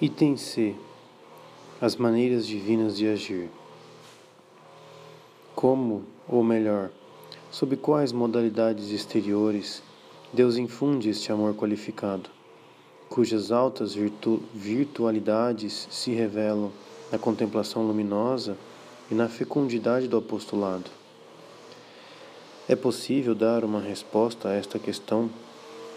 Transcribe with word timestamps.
Item 0.00 0.36
C. 0.36 0.76
As 1.80 1.96
maneiras 1.96 2.46
divinas 2.46 2.96
de 2.96 3.08
agir. 3.08 3.50
Como, 5.56 6.04
ou 6.28 6.44
melhor, 6.44 6.90
sob 7.50 7.76
quais 7.76 8.12
modalidades 8.12 8.92
exteriores 8.92 9.82
Deus 10.32 10.56
infunde 10.56 11.10
este 11.10 11.32
amor 11.32 11.56
qualificado, 11.56 12.30
cujas 13.08 13.50
altas 13.50 13.92
virtu 13.92 14.40
virtualidades 14.54 15.88
se 15.90 16.12
revelam 16.12 16.70
na 17.10 17.18
contemplação 17.18 17.84
luminosa 17.84 18.56
e 19.10 19.16
na 19.16 19.28
fecundidade 19.28 20.06
do 20.06 20.18
apostolado? 20.18 20.92
É 22.68 22.76
possível 22.76 23.34
dar 23.34 23.64
uma 23.64 23.80
resposta 23.80 24.50
a 24.50 24.54
esta 24.54 24.78
questão 24.78 25.28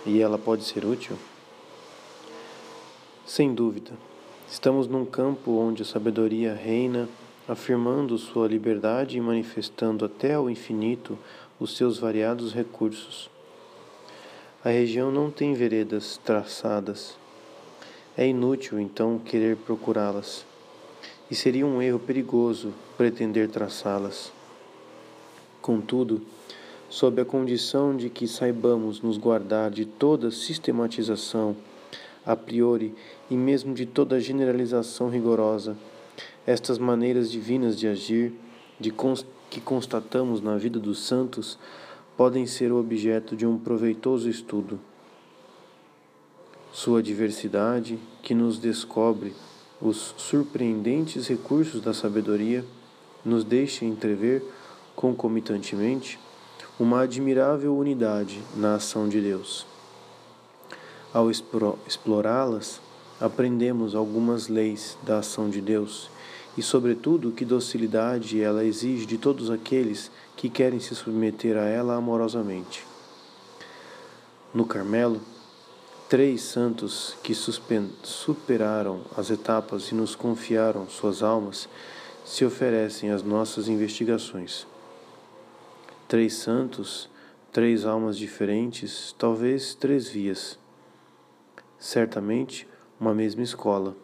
e 0.07 0.19
ela 0.19 0.39
pode 0.39 0.63
ser 0.63 0.85
útil? 0.85 1.15
Sem 3.33 3.53
dúvida, 3.53 3.91
estamos 4.45 4.87
num 4.87 5.05
campo 5.05 5.51
onde 5.51 5.83
a 5.83 5.85
sabedoria 5.85 6.53
reina, 6.53 7.07
afirmando 7.47 8.17
sua 8.17 8.45
liberdade 8.45 9.17
e 9.17 9.21
manifestando 9.21 10.03
até 10.03 10.33
ao 10.33 10.49
infinito 10.49 11.17
os 11.57 11.77
seus 11.77 11.97
variados 11.97 12.53
recursos. 12.53 13.29
A 14.65 14.67
região 14.67 15.09
não 15.13 15.31
tem 15.31 15.53
veredas 15.53 16.19
traçadas. 16.25 17.15
É 18.17 18.27
inútil, 18.27 18.77
então, 18.81 19.17
querer 19.17 19.55
procurá-las, 19.55 20.45
e 21.31 21.33
seria 21.33 21.65
um 21.65 21.81
erro 21.81 21.99
perigoso 21.99 22.73
pretender 22.97 23.47
traçá-las. 23.47 24.29
Contudo, 25.61 26.21
sob 26.89 27.21
a 27.21 27.23
condição 27.23 27.95
de 27.95 28.09
que 28.09 28.27
saibamos 28.27 29.01
nos 29.01 29.17
guardar 29.17 29.71
de 29.71 29.85
toda 29.85 30.31
sistematização 30.31 31.55
a 32.25 32.35
priori 32.35 32.93
e 33.31 33.37
mesmo 33.37 33.73
de 33.73 33.85
toda 33.85 34.19
generalização 34.19 35.09
rigorosa. 35.09 35.77
Estas 36.45 36.77
maneiras 36.77 37.31
divinas 37.31 37.79
de 37.79 37.87
agir, 37.87 38.33
de 38.77 38.91
const 38.91 39.25
que 39.49 39.61
constatamos 39.61 40.41
na 40.41 40.57
vida 40.57 40.77
dos 40.77 40.99
santos, 40.99 41.57
podem 42.17 42.45
ser 42.45 42.73
o 42.73 42.79
objeto 42.79 43.35
de 43.35 43.45
um 43.45 43.57
proveitoso 43.57 44.29
estudo. 44.29 44.79
Sua 46.73 47.01
diversidade, 47.01 47.97
que 48.21 48.33
nos 48.33 48.57
descobre 48.57 49.33
os 49.81 50.13
surpreendentes 50.17 51.27
recursos 51.27 51.81
da 51.81 51.93
sabedoria, 51.93 52.65
nos 53.23 53.45
deixa 53.45 53.85
entrever, 53.85 54.43
concomitantemente, 54.93 56.19
uma 56.77 57.01
admirável 57.01 57.77
unidade 57.77 58.41
na 58.57 58.75
ação 58.75 59.07
de 59.07 59.21
Deus. 59.21 59.65
Ao 61.13 61.29
explorá-las, 61.31 62.81
aprendemos 63.21 63.93
algumas 63.93 64.47
leis 64.47 64.97
da 65.03 65.19
ação 65.19 65.49
de 65.49 65.61
Deus 65.61 66.09
e, 66.57 66.61
sobretudo, 66.61 67.31
que 67.31 67.45
docilidade 67.45 68.41
ela 68.41 68.65
exige 68.65 69.05
de 69.05 69.17
todos 69.17 69.49
aqueles 69.49 70.11
que 70.35 70.49
querem 70.49 70.79
se 70.79 70.95
submeter 70.95 71.55
a 71.55 71.65
ela 71.65 71.95
amorosamente. 71.95 72.85
No 74.53 74.65
Carmelo, 74.65 75.21
três 76.09 76.41
santos 76.41 77.15
que 77.23 77.33
superaram 77.33 79.01
as 79.15 79.29
etapas 79.29 79.89
e 79.89 79.95
nos 79.95 80.15
confiaram 80.15 80.89
suas 80.89 81.23
almas 81.23 81.69
se 82.25 82.43
oferecem 82.43 83.11
às 83.11 83.23
nossas 83.23 83.67
investigações. 83.67 84.67
Três 86.07 86.33
santos, 86.33 87.09
três 87.51 87.85
almas 87.85 88.17
diferentes, 88.17 89.15
talvez 89.17 89.73
três 89.73 90.09
vias 90.09 90.59
certamente 91.79 92.67
uma 93.01 93.15
mesma 93.15 93.41
escola, 93.41 93.95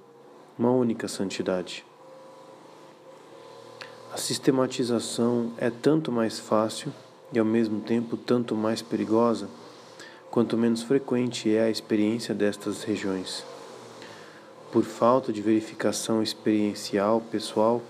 uma 0.58 0.72
única 0.72 1.08
santidade. 1.08 1.86
A 4.12 4.18
sistematização 4.18 5.52
é 5.56 5.70
tanto 5.70 6.12
mais 6.12 6.40
fácil 6.40 6.92
e 7.32 7.38
ao 7.38 7.46
mesmo 7.46 7.80
tempo 7.80 8.18
tanto 8.18 8.56
mais 8.56 8.82
perigosa 8.82 9.48
quanto 10.32 10.58
menos 10.58 10.82
frequente 10.82 11.56
é 11.56 11.66
a 11.66 11.70
experiência 11.70 12.34
destas 12.34 12.82
regiões. 12.82 13.46
Por 14.72 14.84
falta 14.84 15.32
de 15.32 15.44
verificação 15.44 16.24
experiencial 16.24 17.22
pessoal, 17.22 17.84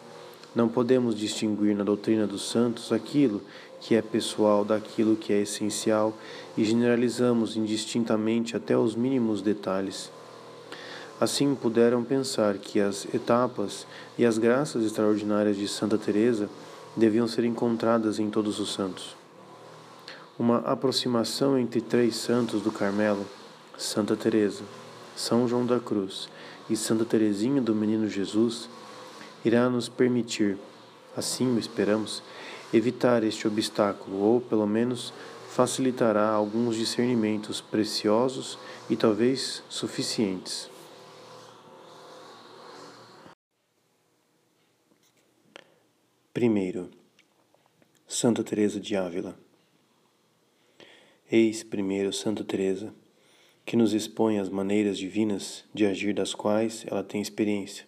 não 0.53 0.67
podemos 0.67 1.16
distinguir 1.16 1.73
na 1.73 1.85
doutrina 1.85 2.28
dos 2.28 2.50
santos 2.50 2.91
aquilo 2.91 3.41
que 3.79 3.96
é 3.96 4.01
pessoal 4.01 4.66
daquilo 4.66 5.16
que 5.16 5.31
é 5.31 5.40
essencial 5.40 6.13
e 6.57 6.66
generalizamos 6.66 7.56
indistintamente 7.56 8.57
até 8.57 8.78
os 8.78 8.94
mínimos 8.94 9.41
detalhes. 9.41 10.12
Assim 11.19 11.55
puderam 11.55 12.03
pensar 12.03 12.59
que 12.59 12.79
as 12.79 13.05
etapas 13.11 13.88
e 14.19 14.25
as 14.25 14.38
graças 14.38 14.85
extraordinárias 14.85 15.57
de 15.57 15.67
Santa 15.67 15.97
Teresa 15.97 16.47
deviam 16.95 17.28
ser 17.28 17.44
encontradas 17.44 18.19
em 18.19 18.29
todos 18.29 18.59
os 18.59 18.72
santos. 18.72 19.16
Uma 20.38 20.59
aproximação 20.59 21.57
entre 21.57 21.81
três 21.81 22.16
santos 22.16 22.61
do 22.61 22.72
Carmelo, 22.72 23.25
Santa 23.75 24.16
Teresa, 24.16 24.63
São 25.16 25.47
João 25.47 25.66
da 25.66 25.79
Cruz 25.79 26.29
e 26.69 26.78
Santa 26.78 27.03
Teresinha 27.03 27.63
do 27.63 27.73
Menino 27.73 28.07
Jesus, 28.07 28.69
irá 29.44 29.67
nos 29.67 29.89
permitir, 29.89 30.55
assim 31.16 31.55
o 31.55 31.57
esperamos, 31.57 32.22
evitar 32.72 33.23
este 33.23 33.47
obstáculo, 33.47 34.17
ou 34.17 34.39
pelo 34.39 34.67
menos 34.67 35.11
facilitará 35.49 36.29
alguns 36.29 36.75
discernimentos 36.75 37.59
preciosos 37.59 38.59
e 38.88 38.95
talvez 38.95 39.63
suficientes. 39.67 40.77
Primeiro, 46.38 46.92
Santa 48.08 48.44
Teresa 48.44 48.80
de 48.80 48.96
Ávila. 48.96 49.36
Eis 51.31 51.64
primeiro 51.64 52.14
Santa 52.14 52.44
Teresa, 52.44 52.94
que 53.66 53.75
nos 53.75 53.92
expõe 53.92 54.38
as 54.38 54.47
maneiras 54.47 55.00
divinas 55.00 55.66
de 55.74 55.84
agir 55.88 56.14
das 56.14 56.36
quais 56.36 56.86
ela 56.86 57.03
tem 57.03 57.20
experiência. 57.20 57.88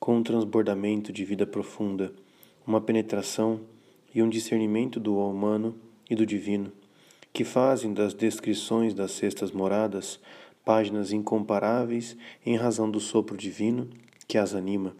Com 0.00 0.16
um 0.16 0.22
transbordamento 0.24 1.12
de 1.12 1.24
vida 1.24 1.46
profunda, 1.46 2.12
uma 2.66 2.80
penetração 2.80 3.60
e 4.12 4.20
um 4.20 4.28
discernimento 4.28 4.98
do 4.98 5.16
humano 5.16 5.76
e 6.10 6.16
do 6.16 6.26
divino, 6.26 6.72
que 7.32 7.44
fazem 7.44 7.94
das 7.94 8.14
descrições 8.14 8.94
das 8.94 9.12
sextas 9.12 9.52
moradas 9.52 10.18
páginas 10.64 11.12
incomparáveis 11.12 12.16
em 12.44 12.56
razão 12.56 12.90
do 12.90 12.98
sopro 12.98 13.36
divino 13.36 13.88
que 14.26 14.36
as 14.36 14.56
anima 14.56 14.96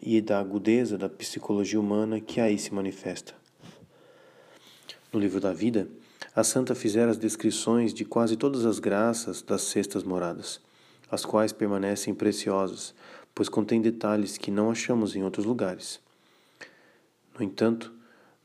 e 0.00 0.20
da 0.20 0.38
agudeza 0.38 0.98
da 0.98 1.08
psicologia 1.08 1.80
humana 1.80 2.20
que 2.20 2.40
aí 2.40 2.58
se 2.58 2.72
manifesta. 2.72 3.34
No 5.12 5.20
livro 5.20 5.40
da 5.40 5.52
vida, 5.52 5.88
a 6.34 6.42
santa 6.42 6.74
fizera 6.74 7.10
as 7.10 7.16
descrições 7.16 7.94
de 7.94 8.04
quase 8.04 8.36
todas 8.36 8.66
as 8.66 8.78
graças 8.78 9.40
das 9.40 9.62
sextas 9.62 10.02
moradas, 10.02 10.60
as 11.10 11.24
quais 11.24 11.52
permanecem 11.52 12.14
preciosas, 12.14 12.94
pois 13.34 13.48
contêm 13.48 13.80
detalhes 13.80 14.36
que 14.36 14.50
não 14.50 14.70
achamos 14.70 15.14
em 15.14 15.22
outros 15.22 15.46
lugares. 15.46 16.00
No 17.38 17.44
entanto, 17.44 17.92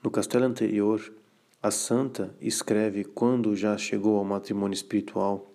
no 0.03 0.09
castelo 0.09 0.45
anterior, 0.45 1.13
a 1.61 1.71
santa 1.71 2.33
escreve 2.39 3.03
quando 3.03 3.55
já 3.55 3.77
chegou 3.77 4.17
ao 4.17 4.23
matrimônio 4.23 4.73
espiritual. 4.73 5.51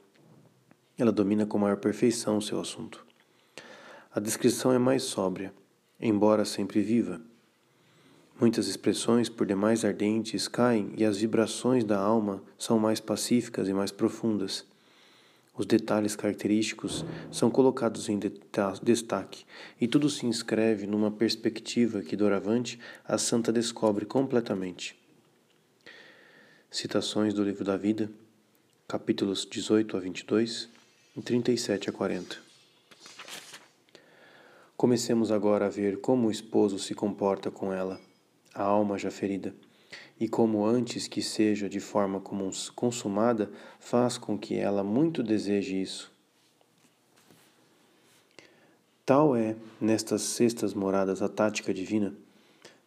Ela 0.99 1.11
domina 1.11 1.47
com 1.47 1.59
maior 1.59 1.78
perfeição 1.78 2.38
o 2.38 2.43
seu 2.43 2.61
assunto. 2.61 3.05
A 4.12 4.21
descrição 4.21 4.72
é 4.72 4.78
mais 4.78 5.03
sóbria, 5.03 5.53
embora 6.00 6.44
sempre 6.44 6.81
viva. 6.81 7.21
Muitas 8.41 8.66
expressões, 8.66 9.28
por 9.28 9.47
demais 9.47 9.84
ardentes, 9.84 10.49
caem 10.49 10.93
e 10.97 11.05
as 11.05 11.19
vibrações 11.19 11.84
da 11.84 11.99
alma 11.99 12.43
são 12.59 12.78
mais 12.78 12.99
pacíficas 12.99 13.69
e 13.69 13.72
mais 13.72 13.93
profundas. 13.93 14.66
Os 15.56 15.66
detalhes 15.66 16.16
característicos 16.16 17.05
são 17.31 17.49
colocados 17.49 18.08
em 18.08 18.19
destaque 18.82 19.44
e 19.81 19.87
tudo 19.87 20.11
se 20.11 20.26
inscreve 20.26 20.85
numa 20.85 21.12
perspectiva 21.12 22.02
que, 22.02 22.17
doravante, 22.17 22.79
a 23.05 23.17
santa 23.17 23.52
descobre 23.52 24.05
completamente. 24.05 24.99
Citações 26.69 27.32
do 27.32 27.44
Livro 27.44 27.64
da 27.64 27.76
Vida, 27.76 28.11
capítulos 28.88 29.47
18 29.49 29.97
a 29.97 30.00
22 30.00 30.69
e 31.17 31.23
37 31.23 31.88
a 31.88 31.93
40. 31.93 32.44
Comecemos 34.76 35.31
agora 35.31 35.67
a 35.67 35.71
ver 35.71 36.00
como 36.00 36.29
o 36.29 36.31
esposo 36.31 36.79
se 36.79 36.94
comporta 36.94 37.50
com 37.50 37.73
ela, 37.73 38.00
a 38.55 38.62
alma 38.62 38.99
já 38.99 39.11
ferida 39.11 39.55
e 40.19 40.29
como 40.29 40.65
antes 40.65 41.09
que 41.09 41.21
seja 41.21 41.69
de 41.69 41.81
forma 41.81 42.23
consumada, 42.75 43.50
faz 43.79 44.17
com 44.17 44.38
que 44.38 44.56
ela 44.56 44.85
muito 44.85 45.23
deseje 45.23 45.81
isso. 45.81 46.12
Tal 49.05 49.37
é, 49.37 49.56
nestas 49.81 50.23
sextas 50.23 50.73
moradas, 50.73 51.21
a 51.21 51.29
tática 51.29 51.75
divina, 51.75 52.15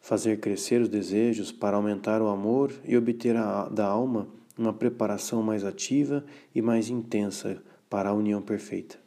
fazer 0.01 0.39
crescer 0.39 0.81
os 0.81 0.89
desejos 0.89 1.51
para 1.51 1.77
aumentar 1.77 2.21
o 2.21 2.27
amor 2.27 2.73
e 2.85 2.97
obter 2.97 3.35
a, 3.35 3.67
da 3.69 3.85
alma 3.85 4.27
uma 4.57 4.73
preparação 4.73 5.43
mais 5.43 5.63
ativa 5.63 6.25
e 6.55 6.61
mais 6.61 6.89
intensa 6.89 7.61
para 7.87 8.09
a 8.09 8.13
união 8.13 8.41
perfeita. 8.41 8.97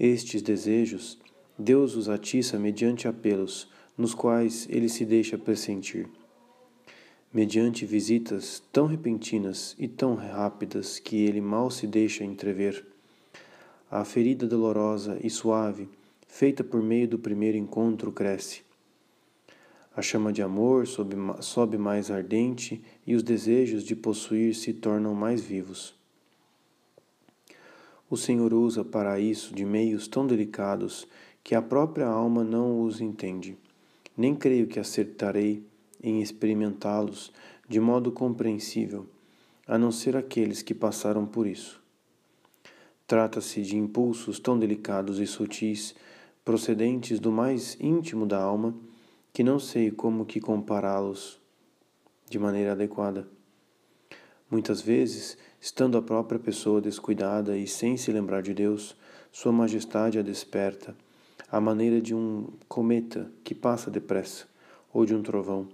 Estes 0.00 0.40
desejos, 0.40 1.18
Deus 1.58 1.96
os 1.96 2.08
atiça 2.08 2.56
mediante 2.56 3.08
apelos, 3.08 3.68
nos 3.96 4.14
quais 4.14 4.68
ele 4.70 4.88
se 4.88 5.04
deixa 5.04 5.36
pressentir. 5.36 6.08
Mediante 7.34 7.84
visitas 7.84 8.62
tão 8.72 8.86
repentinas 8.86 9.74
e 9.76 9.88
tão 9.88 10.14
rápidas 10.14 11.00
que 11.00 11.16
ele 11.16 11.40
mal 11.40 11.68
se 11.68 11.84
deixa 11.84 12.22
entrever. 12.22 12.86
A 13.90 14.04
ferida 14.04 14.46
dolorosa 14.46 15.18
e 15.20 15.28
suave, 15.28 15.88
feita 16.28 16.62
por 16.62 16.80
meio 16.80 17.08
do 17.08 17.18
primeiro 17.18 17.58
encontro, 17.58 18.12
cresce. 18.12 18.62
A 19.96 20.00
chama 20.00 20.32
de 20.32 20.42
amor 20.42 20.86
sobe, 20.86 21.16
sobe 21.40 21.76
mais 21.76 22.08
ardente 22.08 22.80
e 23.04 23.16
os 23.16 23.22
desejos 23.24 23.82
de 23.82 23.96
possuir 23.96 24.54
se 24.54 24.72
tornam 24.72 25.12
mais 25.12 25.40
vivos. 25.40 25.92
O 28.08 28.16
Senhor 28.16 28.54
usa 28.54 28.84
para 28.84 29.20
isso 29.20 29.54
de 29.54 29.64
meios 29.66 30.08
tão 30.08 30.26
delicados 30.26 31.06
que 31.48 31.54
a 31.54 31.62
própria 31.62 32.06
alma 32.06 32.44
não 32.44 32.82
os 32.82 33.00
entende. 33.00 33.56
Nem 34.14 34.34
creio 34.34 34.66
que 34.66 34.78
acertarei 34.78 35.64
em 36.02 36.20
experimentá-los 36.20 37.32
de 37.66 37.80
modo 37.80 38.12
compreensível, 38.12 39.06
a 39.66 39.78
não 39.78 39.90
ser 39.90 40.14
aqueles 40.14 40.60
que 40.60 40.74
passaram 40.74 41.24
por 41.24 41.46
isso. 41.46 41.82
Trata-se 43.06 43.62
de 43.62 43.78
impulsos 43.78 44.38
tão 44.38 44.58
delicados 44.58 45.18
e 45.20 45.26
sutis, 45.26 45.94
procedentes 46.44 47.18
do 47.18 47.32
mais 47.32 47.78
íntimo 47.80 48.26
da 48.26 48.42
alma, 48.42 48.74
que 49.32 49.42
não 49.42 49.58
sei 49.58 49.90
como 49.90 50.26
que 50.26 50.42
compará-los 50.42 51.40
de 52.28 52.38
maneira 52.38 52.72
adequada. 52.72 53.26
Muitas 54.50 54.82
vezes, 54.82 55.38
estando 55.58 55.96
a 55.96 56.02
própria 56.02 56.38
pessoa 56.38 56.78
descuidada 56.78 57.56
e 57.56 57.66
sem 57.66 57.96
se 57.96 58.12
lembrar 58.12 58.42
de 58.42 58.52
Deus, 58.52 58.94
Sua 59.32 59.50
Majestade 59.50 60.18
a 60.18 60.22
desperta, 60.22 60.94
à 61.50 61.60
maneira 61.60 62.00
de 62.00 62.14
um 62.14 62.48
cometa 62.68 63.30
que 63.44 63.54
passa 63.54 63.90
depressa, 63.90 64.46
ou 64.92 65.06
de 65.06 65.14
um 65.14 65.22
trovão, 65.22 65.68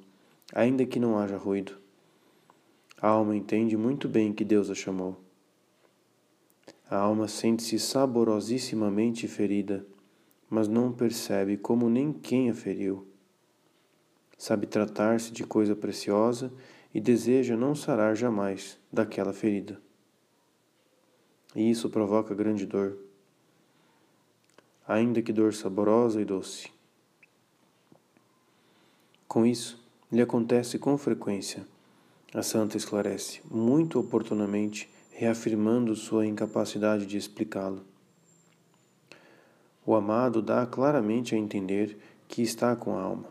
ainda 0.52 0.84
que 0.84 0.98
não 1.00 1.18
haja 1.18 1.36
ruído. 1.36 1.76
A 3.00 3.08
alma 3.08 3.36
entende 3.36 3.76
muito 3.76 4.08
bem 4.08 4.32
que 4.32 4.44
Deus 4.44 4.70
a 4.70 4.74
chamou. 4.74 5.16
A 6.88 6.96
alma 6.96 7.28
sente-se 7.28 7.78
saborosissimamente 7.78 9.26
ferida, 9.26 9.86
mas 10.48 10.68
não 10.68 10.92
percebe 10.92 11.56
como 11.56 11.90
nem 11.90 12.12
quem 12.12 12.50
a 12.50 12.54
feriu. 12.54 13.06
Sabe 14.38 14.66
tratar-se 14.66 15.32
de 15.32 15.44
coisa 15.44 15.74
preciosa 15.74 16.52
e 16.92 17.00
deseja 17.00 17.56
não 17.56 17.74
sarar 17.74 18.14
jamais 18.14 18.78
daquela 18.92 19.32
ferida. 19.32 19.80
E 21.54 21.70
isso 21.70 21.90
provoca 21.90 22.34
grande 22.34 22.66
dor, 22.66 22.96
ainda 24.86 25.22
que 25.22 25.32
dor 25.32 25.54
saborosa 25.54 26.20
e 26.20 26.24
doce. 26.24 26.70
Com 29.26 29.44
isso, 29.44 29.82
lhe 30.10 30.22
acontece 30.22 30.78
com 30.78 30.96
frequência. 30.96 31.66
A 32.32 32.42
santa 32.42 32.76
esclarece, 32.76 33.40
muito 33.50 33.98
oportunamente, 33.98 34.88
reafirmando 35.10 35.94
sua 35.94 36.26
incapacidade 36.26 37.06
de 37.06 37.16
explicá-lo. 37.16 37.84
O 39.86 39.94
amado 39.94 40.40
dá 40.40 40.66
claramente 40.66 41.34
a 41.34 41.38
entender 41.38 41.98
que 42.26 42.42
está 42.42 42.74
com 42.74 42.96
a 42.96 43.02
alma. 43.02 43.28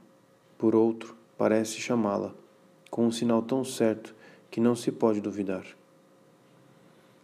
Por 0.57 0.75
outro, 0.75 1.15
parece 1.37 1.77
chamá-la 1.79 2.33
com 2.93 3.07
um 3.07 3.11
sinal 3.11 3.41
tão 3.41 3.65
certo 3.65 4.13
que 4.51 4.61
não 4.61 4.75
se 4.75 4.91
pode 4.91 5.19
duvidar. 5.19 5.65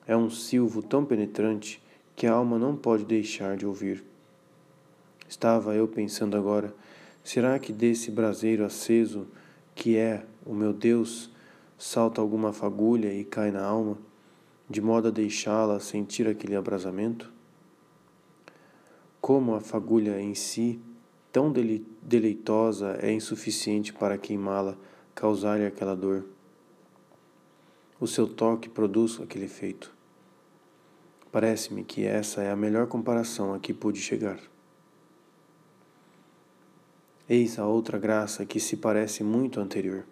É 0.08 0.18
um 0.18 0.28
silvo 0.28 0.82
tão 0.82 1.06
penetrante 1.06 1.80
que 2.16 2.26
a 2.26 2.34
alma 2.34 2.58
não 2.58 2.76
pode 2.76 3.06
deixar 3.06 3.56
de 3.56 3.68
ouvir. 3.68 4.09
Estava 5.30 5.76
eu 5.76 5.88
pensando 5.88 6.36
agora, 6.36 6.74
será 7.24 7.60
que 7.60 7.72
desse 7.72 8.10
braseiro 8.10 8.66
aceso 8.66 9.28
que 9.76 9.96
é 9.96 10.26
o 10.44 10.56
meu 10.56 10.74
Deus 10.74 11.30
salta 11.78 12.20
alguma 12.20 12.52
fagulha 12.52 13.14
e 13.14 13.24
cai 13.24 13.52
na 13.52 13.64
alma, 13.64 13.96
de 14.68 14.82
modo 14.82 15.10
a 15.10 15.12
deixá-la 15.12 15.80
sentir 15.80 16.28
aquele 16.28 16.56
abrasamento? 16.56 17.32
Como 19.22 19.54
a 19.54 19.62
fagulha 19.62 20.20
em 20.20 20.34
si, 20.34 20.82
tão 21.32 21.54
deleitosa, 22.02 22.98
é 23.00 23.12
insuficiente 23.12 23.94
para 23.94 24.18
queimá-la 24.18 24.76
causar-lhe 25.14 25.68
aquela 25.68 25.96
dor. 25.96 26.26
O 28.00 28.08
seu 28.08 28.28
toque 28.28 28.68
produz 28.68 29.22
aquele 29.22 29.46
efeito. 29.46 29.94
Parece-me 31.32 31.84
que 31.84 32.04
essa 32.04 32.42
é 32.42 32.50
a 32.50 32.56
melhor 32.56 32.88
comparação 32.88 33.54
a 33.54 33.60
que 33.60 33.76
pude 33.76 34.02
chegar. 34.02 34.40
Eis 37.30 37.60
a 37.60 37.68
outra 37.68 38.00
graça 38.00 38.44
que 38.44 38.60
se 38.60 38.76
parece 38.76 39.24
muito 39.24 39.60
anterior. 39.60 40.04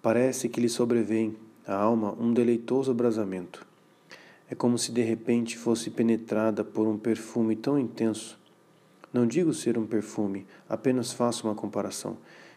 Parece 0.00 0.48
que 0.48 0.58
lhe 0.58 0.68
sobrevém 0.68 1.36
à 1.66 1.74
alma 1.74 2.16
um 2.18 2.32
deleitoso 2.32 2.90
abrasamento. 2.90 3.66
É 4.48 4.54
como 4.54 4.78
se 4.78 4.90
de 4.90 5.02
repente 5.02 5.58
fosse 5.58 5.90
penetrada 5.90 6.64
por 6.64 6.86
um 6.86 6.96
perfume 6.96 7.54
tão 7.54 7.78
intenso. 7.78 8.38
Não 9.12 9.26
digo 9.26 9.52
ser 9.52 9.76
um 9.76 9.86
perfume, 9.86 10.46
apenas 10.66 11.12
faço 11.12 11.46
uma 11.46 11.54
comparação 11.54 12.16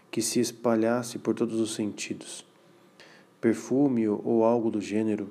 que 0.09 0.21
se 0.21 0.39
espalhasse 0.39 1.19
por 1.19 1.35
todos 1.35 1.59
os 1.59 1.75
sentidos. 1.75 2.45
Perfume 3.41 4.07
ou 4.07 4.45
algo 4.45 4.71
do 4.71 4.79
gênero, 4.79 5.29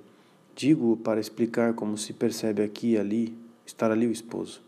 digo 0.54 0.98
para 0.98 1.18
explicar 1.18 1.72
como 1.72 1.96
se 1.96 2.12
percebe 2.12 2.62
aqui 2.62 2.90
e 2.90 2.98
ali 2.98 3.38
estar 3.64 3.90
ali 3.90 4.06
o 4.06 4.12
esposo. 4.12 4.65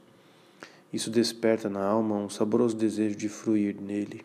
Isso 0.92 1.10
desperta 1.10 1.68
na 1.68 1.84
alma 1.84 2.16
um 2.16 2.28
saboroso 2.28 2.76
desejo 2.76 3.16
de 3.16 3.28
fruir 3.28 3.80
nele. 3.80 4.24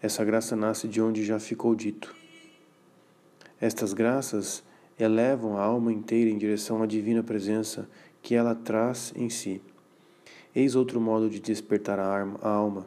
Essa 0.00 0.24
graça 0.24 0.54
nasce 0.56 0.88
de 0.88 1.00
onde 1.00 1.24
já 1.24 1.38
ficou 1.38 1.74
dito. 1.74 2.14
Estas 3.60 3.92
graças 3.92 4.62
elevam 4.98 5.56
a 5.56 5.62
alma 5.62 5.92
inteira 5.92 6.30
em 6.30 6.38
direção 6.38 6.82
à 6.82 6.86
divina 6.86 7.22
presença 7.22 7.88
que 8.22 8.34
ela 8.34 8.54
traz 8.54 9.12
em 9.16 9.30
si. 9.30 9.62
Eis 10.54 10.74
outro 10.74 11.00
modo 11.00 11.28
de 11.30 11.38
despertar 11.38 11.98
a 11.98 12.48
alma 12.48 12.86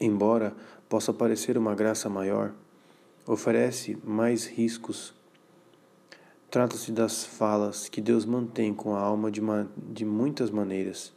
embora 0.00 0.56
possa 0.88 1.12
parecer 1.12 1.58
uma 1.58 1.74
graça 1.74 2.08
maior, 2.08 2.52
oferece 3.26 3.98
mais 4.02 4.46
riscos. 4.46 5.14
Trata-se 6.50 6.90
das 6.90 7.24
falas 7.24 7.88
que 7.88 8.00
Deus 8.00 8.24
mantém 8.24 8.74
com 8.74 8.92
a 8.96 8.98
alma 8.98 9.30
de, 9.30 9.40
de 9.76 10.04
muitas 10.04 10.50
maneiras. 10.50 11.12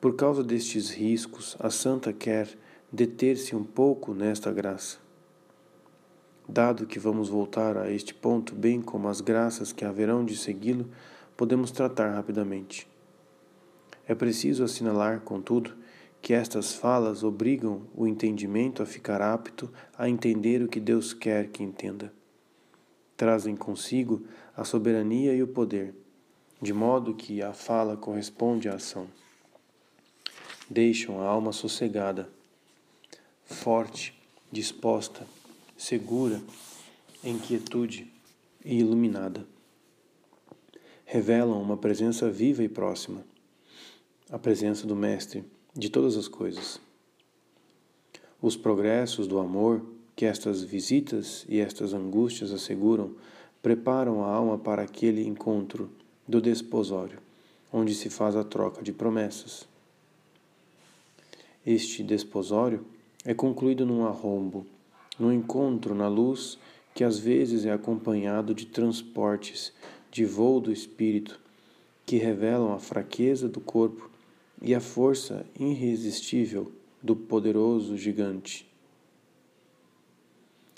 Por 0.00 0.16
causa 0.16 0.42
destes 0.42 0.88
riscos, 0.88 1.58
a 1.60 1.68
santa 1.68 2.10
quer 2.10 2.48
deter-se 2.90 3.54
um 3.54 3.62
pouco 3.62 4.14
nesta 4.14 4.50
graça. 4.50 4.96
Dado 6.48 6.86
que 6.86 6.98
vamos 6.98 7.28
voltar 7.28 7.76
a 7.76 7.90
este 7.90 8.14
ponto, 8.14 8.54
bem 8.54 8.80
como 8.80 9.08
as 9.08 9.20
graças 9.20 9.74
que 9.74 9.84
haverão 9.84 10.24
de 10.24 10.38
segui-lo, 10.38 10.88
podemos 11.36 11.70
tratar 11.70 12.14
rapidamente. 12.14 12.88
É 14.08 14.14
preciso 14.14 14.64
assinalar, 14.64 15.20
contudo, 15.20 15.74
que 16.22 16.32
estas 16.32 16.72
falas 16.72 17.22
obrigam 17.22 17.82
o 17.94 18.06
entendimento 18.06 18.82
a 18.82 18.86
ficar 18.86 19.20
apto 19.20 19.70
a 19.98 20.08
entender 20.08 20.62
o 20.62 20.68
que 20.68 20.80
Deus 20.80 21.12
quer 21.12 21.48
que 21.48 21.62
entenda. 21.62 22.10
Trazem 23.16 23.56
consigo 23.56 24.24
a 24.56 24.64
soberania 24.64 25.34
e 25.34 25.42
o 25.42 25.48
poder, 25.48 25.94
de 26.60 26.72
modo 26.72 27.14
que 27.14 27.42
a 27.42 27.52
fala 27.52 27.96
corresponde 27.96 28.68
à 28.68 28.74
ação. 28.74 29.06
Deixam 30.68 31.20
a 31.20 31.26
alma 31.26 31.52
sossegada, 31.52 32.28
forte, 33.44 34.18
disposta, 34.50 35.26
segura, 35.76 36.42
em 37.24 37.38
quietude 37.38 38.12
e 38.64 38.78
iluminada. 38.78 39.46
Revelam 41.04 41.60
uma 41.60 41.76
presença 41.76 42.30
viva 42.30 42.62
e 42.62 42.68
próxima, 42.68 43.24
a 44.30 44.38
presença 44.38 44.86
do 44.86 44.96
Mestre 44.96 45.44
de 45.74 45.90
todas 45.90 46.16
as 46.16 46.28
coisas. 46.28 46.80
Os 48.40 48.56
progressos 48.56 49.26
do 49.26 49.38
amor 49.38 49.84
que 50.14 50.26
estas 50.26 50.62
visitas 50.62 51.44
e 51.48 51.60
estas 51.60 51.92
angústias 51.92 52.52
asseguram 52.52 53.12
preparam 53.62 54.24
a 54.24 54.28
alma 54.28 54.58
para 54.58 54.82
aquele 54.82 55.26
encontro 55.26 55.88
do 56.26 56.40
desposório, 56.40 57.18
onde 57.72 57.94
se 57.94 58.10
faz 58.10 58.34
a 58.34 58.42
troca 58.42 58.82
de 58.82 58.92
promessas. 58.92 59.66
Este 61.64 62.02
desposório 62.02 62.84
é 63.24 63.32
concluído 63.32 63.86
num 63.86 64.04
arrombo, 64.04 64.66
num 65.18 65.32
encontro 65.32 65.94
na 65.94 66.08
luz 66.08 66.58
que 66.94 67.04
às 67.04 67.18
vezes 67.18 67.64
é 67.64 67.72
acompanhado 67.72 68.52
de 68.52 68.66
transportes 68.66 69.72
de 70.10 70.24
voo 70.24 70.60
do 70.60 70.72
espírito 70.72 71.40
que 72.04 72.16
revelam 72.16 72.72
a 72.72 72.80
fraqueza 72.80 73.48
do 73.48 73.60
corpo 73.60 74.10
e 74.60 74.74
a 74.74 74.80
força 74.80 75.46
irresistível 75.58 76.70
do 77.02 77.16
poderoso 77.16 77.96
gigante. 77.96 78.71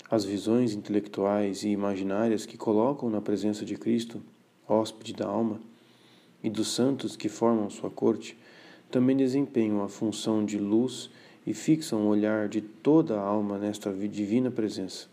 As 0.09 0.23
visões 0.23 0.73
intelectuais 0.73 1.63
e 1.63 1.69
imaginárias 1.69 2.45
que 2.45 2.57
colocam 2.57 3.09
na 3.09 3.19
presença 3.19 3.65
de 3.65 3.75
Cristo, 3.75 4.21
hóspede 4.67 5.13
da 5.13 5.25
alma, 5.25 5.59
e 6.43 6.49
dos 6.49 6.67
santos 6.67 7.15
que 7.15 7.27
formam 7.27 7.71
sua 7.71 7.89
corte 7.89 8.37
também 8.91 9.17
desempenham 9.17 9.81
a 9.81 9.89
função 9.89 10.45
de 10.45 10.59
luz 10.59 11.09
e 11.45 11.55
fixam 11.55 12.05
o 12.05 12.07
olhar 12.07 12.47
de 12.47 12.61
toda 12.61 13.19
a 13.19 13.23
alma 13.23 13.57
nesta 13.57 13.91
divina 13.91 14.51
presença. 14.51 15.07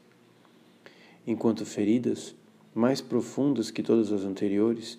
Enquanto 1.27 1.65
feridas, 1.65 2.35
mais 2.75 3.01
profundas 3.01 3.71
que 3.71 3.83
todas 3.83 4.13
as 4.13 4.25
anteriores, 4.25 4.99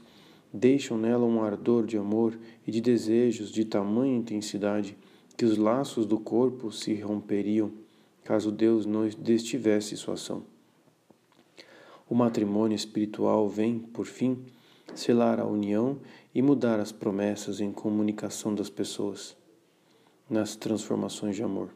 deixam 0.52 0.98
nela 0.98 1.26
um 1.26 1.44
ardor 1.44 1.86
de 1.86 1.98
amor 1.98 2.36
e 2.66 2.72
de 2.72 2.82
desejos 2.82 3.52
de 3.52 3.64
tamanha 3.64 4.18
intensidade 4.18 4.98
que 5.38 5.46
os 5.46 5.56
laços 5.56 6.08
do 6.08 6.20
corpo 6.20 6.72
se 6.72 6.96
romperiam 6.96 7.83
caso 8.24 8.52
Deus 8.52 8.86
não 8.86 9.08
destivesse 9.08 9.96
sua 9.98 10.16
ação. 10.16 10.44
O 12.10 12.16
matrimônio 12.16 12.76
espiritual 12.76 13.48
vem, 13.50 13.80
por 13.80 14.06
fim, 14.06 14.46
selar 14.96 15.40
a 15.40 15.46
união 15.46 16.00
e 16.34 16.42
mudar 16.42 16.80
as 16.80 16.92
promessas 16.92 17.60
em 17.60 17.72
comunicação 17.72 18.54
das 18.54 18.70
pessoas, 18.70 19.36
nas 20.30 20.56
transformações 20.56 21.36
de 21.36 21.44
amor. 21.44 21.70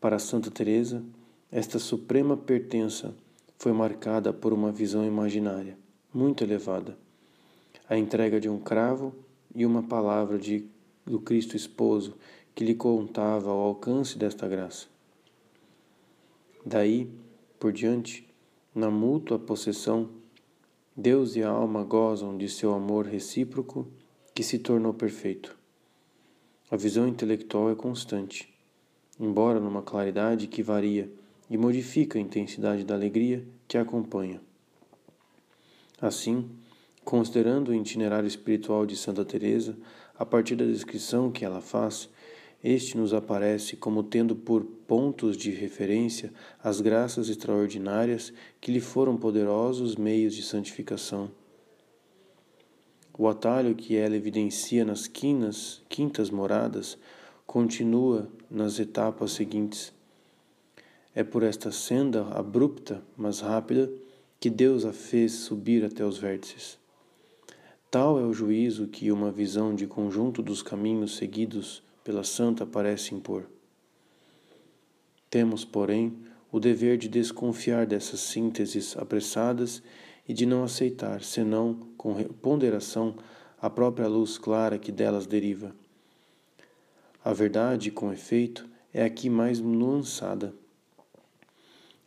Para 0.00 0.18
Santa 0.18 0.50
Teresa, 0.50 1.02
esta 1.50 1.78
suprema 1.78 2.36
pertença 2.36 3.14
foi 3.56 3.72
marcada 3.72 4.32
por 4.32 4.52
uma 4.52 4.70
visão 4.70 5.04
imaginária 5.04 5.76
muito 6.12 6.42
elevada, 6.42 6.96
a 7.88 7.96
entrega 7.96 8.40
de 8.40 8.48
um 8.48 8.58
cravo 8.58 9.14
e 9.54 9.64
uma 9.66 9.82
palavra 9.82 10.38
de, 10.38 10.64
do 11.06 11.20
Cristo 11.20 11.56
esposo 11.56 12.16
que 12.58 12.64
lhe 12.64 12.74
contava 12.74 13.54
o 13.54 13.60
alcance 13.60 14.18
desta 14.18 14.48
graça. 14.48 14.88
Daí 16.66 17.08
por 17.56 17.72
diante, 17.72 18.28
na 18.74 18.90
mútua 18.90 19.38
possessão, 19.38 20.10
Deus 20.96 21.36
e 21.36 21.42
a 21.44 21.50
alma 21.50 21.84
gozam 21.84 22.36
de 22.36 22.48
seu 22.48 22.74
amor 22.74 23.06
recíproco 23.06 23.86
que 24.34 24.42
se 24.42 24.58
tornou 24.58 24.92
perfeito. 24.92 25.56
A 26.68 26.74
visão 26.74 27.06
intelectual 27.06 27.70
é 27.70 27.76
constante, 27.76 28.52
embora 29.20 29.60
numa 29.60 29.80
claridade 29.80 30.48
que 30.48 30.60
varia 30.60 31.08
e 31.48 31.56
modifica 31.56 32.18
a 32.18 32.20
intensidade 32.20 32.82
da 32.82 32.96
alegria 32.96 33.46
que 33.68 33.78
a 33.78 33.82
acompanha. 33.82 34.40
Assim, 36.00 36.50
considerando 37.04 37.68
o 37.68 37.74
itinerário 37.74 38.26
espiritual 38.26 38.84
de 38.84 38.96
Santa 38.96 39.24
Teresa, 39.24 39.78
a 40.18 40.26
partir 40.26 40.56
da 40.56 40.64
descrição 40.64 41.30
que 41.30 41.44
ela 41.44 41.60
faz, 41.60 42.10
este 42.62 42.96
nos 42.96 43.14
aparece 43.14 43.76
como 43.76 44.02
tendo 44.02 44.34
por 44.34 44.64
pontos 44.64 45.36
de 45.36 45.50
referência 45.50 46.32
as 46.62 46.80
graças 46.80 47.28
extraordinárias 47.28 48.32
que 48.60 48.72
lhe 48.72 48.80
foram 48.80 49.16
poderosos 49.16 49.94
meios 49.94 50.34
de 50.34 50.42
santificação. 50.42 51.30
O 53.16 53.28
atalho 53.28 53.74
que 53.74 53.96
ela 53.96 54.16
evidencia 54.16 54.84
nas 54.84 55.06
quinas, 55.06 55.82
quintas 55.88 56.30
moradas 56.30 56.98
continua 57.46 58.28
nas 58.50 58.78
etapas 58.78 59.32
seguintes. 59.32 59.92
É 61.14 61.24
por 61.24 61.42
esta 61.42 61.72
senda 61.72 62.28
abrupta, 62.28 63.02
mas 63.16 63.40
rápida, 63.40 63.90
que 64.38 64.50
Deus 64.50 64.84
a 64.84 64.92
fez 64.92 65.32
subir 65.32 65.84
até 65.84 66.04
os 66.04 66.18
vértices. 66.18 66.78
Tal 67.90 68.20
é 68.20 68.22
o 68.22 68.32
juízo 68.32 68.86
que 68.86 69.10
uma 69.10 69.32
visão 69.32 69.74
de 69.74 69.86
conjunto 69.86 70.42
dos 70.42 70.62
caminhos 70.62 71.16
seguidos 71.16 71.82
pela 72.08 72.24
santa 72.24 72.64
parece 72.64 73.14
impor. 73.14 73.44
Temos, 75.28 75.62
porém, 75.62 76.16
o 76.50 76.58
dever 76.58 76.96
de 76.96 77.06
desconfiar 77.06 77.86
dessas 77.86 78.20
sínteses 78.20 78.96
apressadas 78.96 79.82
e 80.26 80.32
de 80.32 80.46
não 80.46 80.64
aceitar, 80.64 81.22
senão 81.22 81.74
com 81.98 82.14
ponderação, 82.40 83.14
a 83.60 83.68
própria 83.68 84.08
luz 84.08 84.38
clara 84.38 84.78
que 84.78 84.90
delas 84.90 85.26
deriva. 85.26 85.76
A 87.22 87.34
verdade, 87.34 87.90
com 87.90 88.10
efeito, 88.10 88.66
é 88.90 89.04
aqui 89.04 89.28
mais 89.28 89.60
nuançada. 89.60 90.54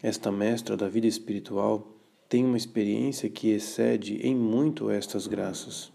Esta 0.02 0.32
mestra 0.32 0.76
da 0.76 0.90
vida 0.90 1.06
espiritual 1.06 1.96
tem 2.28 2.44
uma 2.44 2.58
experiência 2.58 3.30
que 3.30 3.50
excede 3.50 4.16
em 4.26 4.36
muito 4.36 4.90
estas 4.90 5.28
graças. 5.28 5.92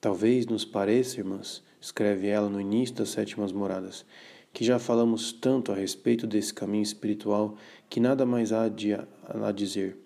Talvez 0.00 0.44
nos 0.46 0.64
pareça, 0.64 1.20
irmãs, 1.20 1.62
escreve 1.86 2.26
ela 2.26 2.48
no 2.48 2.60
início 2.60 2.96
das 2.96 3.10
sétimas 3.10 3.52
moradas, 3.52 4.04
que 4.52 4.64
já 4.64 4.76
falamos 4.76 5.32
tanto 5.32 5.70
a 5.70 5.74
respeito 5.74 6.26
desse 6.26 6.52
caminho 6.52 6.82
espiritual 6.82 7.56
que 7.88 8.00
nada 8.00 8.26
mais 8.26 8.52
há 8.52 8.68
de 8.68 8.92
a 8.92 9.52
dizer. 9.54 9.96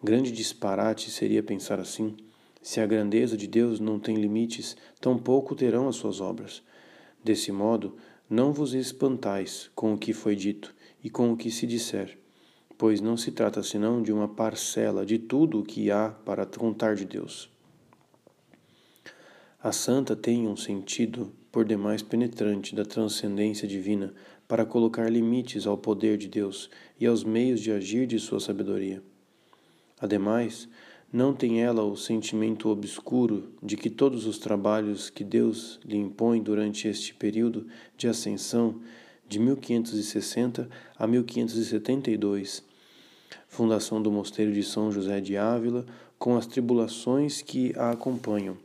Grande 0.00 0.30
disparate 0.30 1.10
seria 1.10 1.42
pensar 1.42 1.80
assim. 1.80 2.16
Se 2.62 2.80
a 2.80 2.86
grandeza 2.86 3.36
de 3.36 3.48
Deus 3.48 3.80
não 3.80 3.98
tem 3.98 4.14
limites, 4.14 4.76
tampouco 5.00 5.56
terão 5.56 5.88
as 5.88 5.96
suas 5.96 6.20
obras. 6.20 6.62
Desse 7.24 7.50
modo, 7.50 7.96
não 8.30 8.52
vos 8.52 8.72
espantais 8.72 9.68
com 9.74 9.92
o 9.92 9.98
que 9.98 10.12
foi 10.12 10.36
dito 10.36 10.72
e 11.02 11.10
com 11.10 11.32
o 11.32 11.36
que 11.36 11.50
se 11.50 11.66
disser, 11.66 12.16
pois 12.78 13.00
não 13.00 13.16
se 13.16 13.32
trata 13.32 13.60
senão 13.60 14.00
de 14.00 14.12
uma 14.12 14.28
parcela 14.28 15.04
de 15.04 15.18
tudo 15.18 15.58
o 15.60 15.64
que 15.64 15.90
há 15.90 16.10
para 16.10 16.46
contar 16.46 16.94
de 16.94 17.04
Deus. 17.04 17.55
A 19.66 19.72
santa 19.72 20.14
tem 20.14 20.46
um 20.46 20.56
sentido 20.56 21.32
por 21.50 21.64
demais 21.64 22.00
penetrante 22.00 22.72
da 22.72 22.84
transcendência 22.84 23.66
divina 23.66 24.14
para 24.46 24.64
colocar 24.64 25.10
limites 25.10 25.66
ao 25.66 25.76
poder 25.76 26.16
de 26.16 26.28
Deus 26.28 26.70
e 27.00 27.04
aos 27.04 27.24
meios 27.24 27.60
de 27.60 27.72
agir 27.72 28.06
de 28.06 28.16
sua 28.20 28.38
sabedoria. 28.38 29.02
Ademais, 30.00 30.68
não 31.12 31.34
tem 31.34 31.64
ela 31.64 31.82
o 31.82 31.96
sentimento 31.96 32.68
obscuro 32.68 33.54
de 33.60 33.76
que 33.76 33.90
todos 33.90 34.24
os 34.24 34.38
trabalhos 34.38 35.10
que 35.10 35.24
Deus 35.24 35.80
lhe 35.84 35.96
impõe 35.96 36.40
durante 36.40 36.86
este 36.86 37.12
período 37.12 37.66
de 37.96 38.06
ascensão 38.06 38.80
de 39.28 39.40
1560 39.40 40.70
a 40.96 41.06
1572, 41.08 42.62
fundação 43.48 44.00
do 44.00 44.12
mosteiro 44.12 44.52
de 44.52 44.62
São 44.62 44.92
José 44.92 45.20
de 45.20 45.36
Ávila, 45.36 45.84
com 46.16 46.36
as 46.36 46.46
tribulações 46.46 47.42
que 47.42 47.74
a 47.76 47.90
acompanham, 47.90 48.64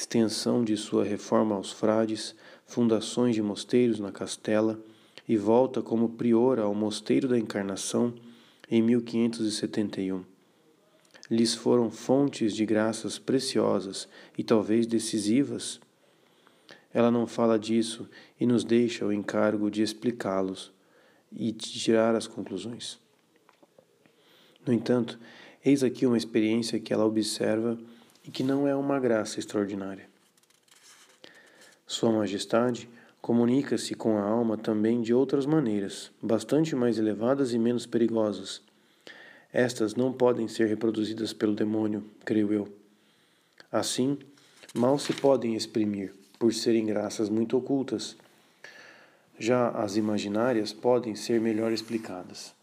extensão 0.00 0.64
de 0.64 0.76
sua 0.78 1.04
reforma 1.04 1.54
aos 1.54 1.70
frades, 1.70 2.34
fundações 2.64 3.34
de 3.34 3.42
mosteiros 3.42 4.00
na 4.00 4.10
Castela 4.10 4.80
e 5.28 5.36
volta 5.36 5.82
como 5.82 6.08
priora 6.08 6.62
ao 6.62 6.74
Mosteiro 6.74 7.28
da 7.28 7.38
Encarnação 7.38 8.14
em 8.70 8.80
1571. 8.80 10.24
Lhes 11.30 11.54
foram 11.54 11.90
fontes 11.90 12.56
de 12.56 12.64
graças 12.64 13.18
preciosas 13.18 14.08
e 14.38 14.42
talvez 14.42 14.86
decisivas. 14.86 15.78
Ela 16.92 17.10
não 17.10 17.26
fala 17.26 17.58
disso 17.58 18.08
e 18.40 18.46
nos 18.46 18.64
deixa 18.64 19.04
o 19.04 19.12
encargo 19.12 19.70
de 19.70 19.82
explicá-los 19.82 20.72
e 21.30 21.52
de 21.52 21.78
tirar 21.78 22.16
as 22.16 22.26
conclusões. 22.26 22.98
No 24.66 24.72
entanto, 24.72 25.20
eis 25.64 25.84
aqui 25.84 26.06
uma 26.06 26.18
experiência 26.18 26.80
que 26.80 26.92
ela 26.92 27.04
observa 27.04 27.78
e 28.24 28.30
que 28.30 28.42
não 28.42 28.66
é 28.66 28.74
uma 28.74 28.98
graça 28.98 29.38
extraordinária. 29.38 30.08
Sua 31.86 32.12
Majestade 32.12 32.88
comunica-se 33.20 33.94
com 33.94 34.16
a 34.16 34.22
alma 34.22 34.56
também 34.56 35.02
de 35.02 35.12
outras 35.12 35.44
maneiras, 35.44 36.10
bastante 36.22 36.74
mais 36.74 36.98
elevadas 36.98 37.52
e 37.52 37.58
menos 37.58 37.86
perigosas. 37.86 38.62
Estas 39.52 39.94
não 39.94 40.12
podem 40.12 40.46
ser 40.46 40.68
reproduzidas 40.68 41.32
pelo 41.32 41.54
demônio, 41.54 42.04
creio 42.24 42.52
eu. 42.52 42.68
Assim, 43.70 44.18
mal 44.72 44.98
se 44.98 45.12
podem 45.12 45.54
exprimir, 45.54 46.14
por 46.38 46.54
serem 46.54 46.86
graças 46.86 47.28
muito 47.28 47.56
ocultas. 47.56 48.16
Já 49.38 49.70
as 49.70 49.96
imaginárias 49.96 50.72
podem 50.72 51.16
ser 51.16 51.40
melhor 51.40 51.72
explicadas. 51.72 52.54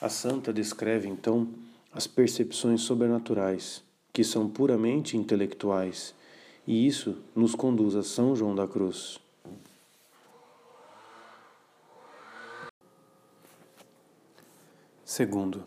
A 0.00 0.08
santa 0.08 0.52
descreve 0.52 1.08
então 1.08 1.48
as 1.96 2.06
percepções 2.06 2.82
sobrenaturais, 2.82 3.82
que 4.12 4.22
são 4.22 4.50
puramente 4.50 5.16
intelectuais, 5.16 6.14
e 6.66 6.86
isso 6.86 7.16
nos 7.34 7.54
conduz 7.54 7.96
a 7.96 8.02
São 8.02 8.36
João 8.36 8.54
da 8.54 8.68
Cruz. 8.68 9.18
Segundo, 15.06 15.64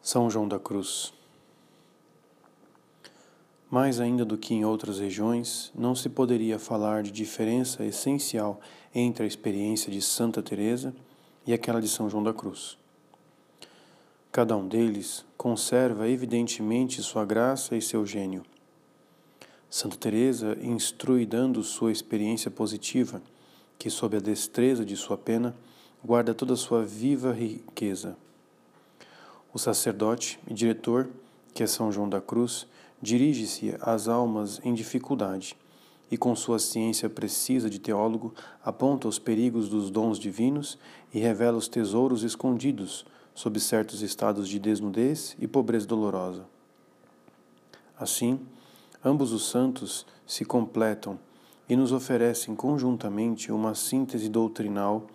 São 0.00 0.30
João 0.30 0.48
da 0.48 0.58
Cruz. 0.58 1.12
Mais 3.70 4.00
ainda 4.00 4.24
do 4.24 4.38
que 4.38 4.54
em 4.54 4.64
outras 4.64 5.00
regiões, 5.00 5.70
não 5.74 5.94
se 5.94 6.08
poderia 6.08 6.58
falar 6.58 7.02
de 7.02 7.12
diferença 7.12 7.84
essencial 7.84 8.58
entre 8.94 9.24
a 9.24 9.26
experiência 9.26 9.92
de 9.92 10.00
Santa 10.00 10.42
Teresa 10.42 10.94
e 11.46 11.52
aquela 11.52 11.78
de 11.78 11.88
São 11.88 12.08
João 12.08 12.22
da 12.22 12.32
Cruz. 12.32 12.78
Cada 14.30 14.54
um 14.56 14.68
deles 14.68 15.24
conserva 15.38 16.06
evidentemente 16.06 17.02
sua 17.02 17.24
graça 17.24 17.74
e 17.74 17.80
seu 17.80 18.04
gênio. 18.04 18.44
Santa 19.70 19.96
Teresa 19.96 20.56
instrui 20.60 21.24
dando 21.24 21.62
sua 21.62 21.90
experiência 21.90 22.50
positiva, 22.50 23.22
que 23.78 23.88
sob 23.88 24.16
a 24.16 24.20
destreza 24.20 24.84
de 24.84 24.96
sua 24.96 25.16
pena 25.16 25.56
guarda 26.04 26.34
toda 26.34 26.56
sua 26.56 26.84
viva 26.84 27.32
riqueza. 27.32 28.16
O 29.52 29.58
sacerdote 29.58 30.38
e 30.46 30.52
diretor, 30.52 31.08
que 31.54 31.62
é 31.62 31.66
São 31.66 31.90
João 31.90 32.08
da 32.08 32.20
Cruz, 32.20 32.66
dirige-se 33.00 33.76
às 33.80 34.08
almas 34.08 34.60
em 34.62 34.74
dificuldade 34.74 35.56
e, 36.10 36.16
com 36.18 36.36
sua 36.36 36.58
ciência 36.58 37.08
precisa 37.08 37.70
de 37.70 37.78
teólogo, 37.78 38.34
aponta 38.62 39.08
os 39.08 39.18
perigos 39.18 39.68
dos 39.68 39.90
dons 39.90 40.18
divinos 40.18 40.78
e 41.12 41.18
revela 41.18 41.56
os 41.56 41.68
tesouros 41.68 42.22
escondidos 42.22 43.06
sob 43.38 43.60
certos 43.60 44.02
estados 44.02 44.48
de 44.48 44.58
desnudez 44.58 45.36
e 45.38 45.46
pobreza 45.46 45.86
dolorosa. 45.86 46.44
Assim, 47.96 48.40
ambos 49.04 49.30
os 49.30 49.48
santos 49.48 50.04
se 50.26 50.44
completam 50.44 51.16
e 51.68 51.76
nos 51.76 51.92
oferecem 51.92 52.56
conjuntamente 52.56 53.52
uma 53.52 53.76
síntese 53.76 54.28
doutrinal 54.28 55.06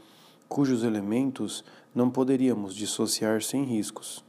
cujos 0.48 0.86
elementos 0.86 1.66
não 1.94 2.10
poderíamos 2.10 2.74
dissociar 2.74 3.44
sem 3.44 3.66
riscos. 3.66 4.24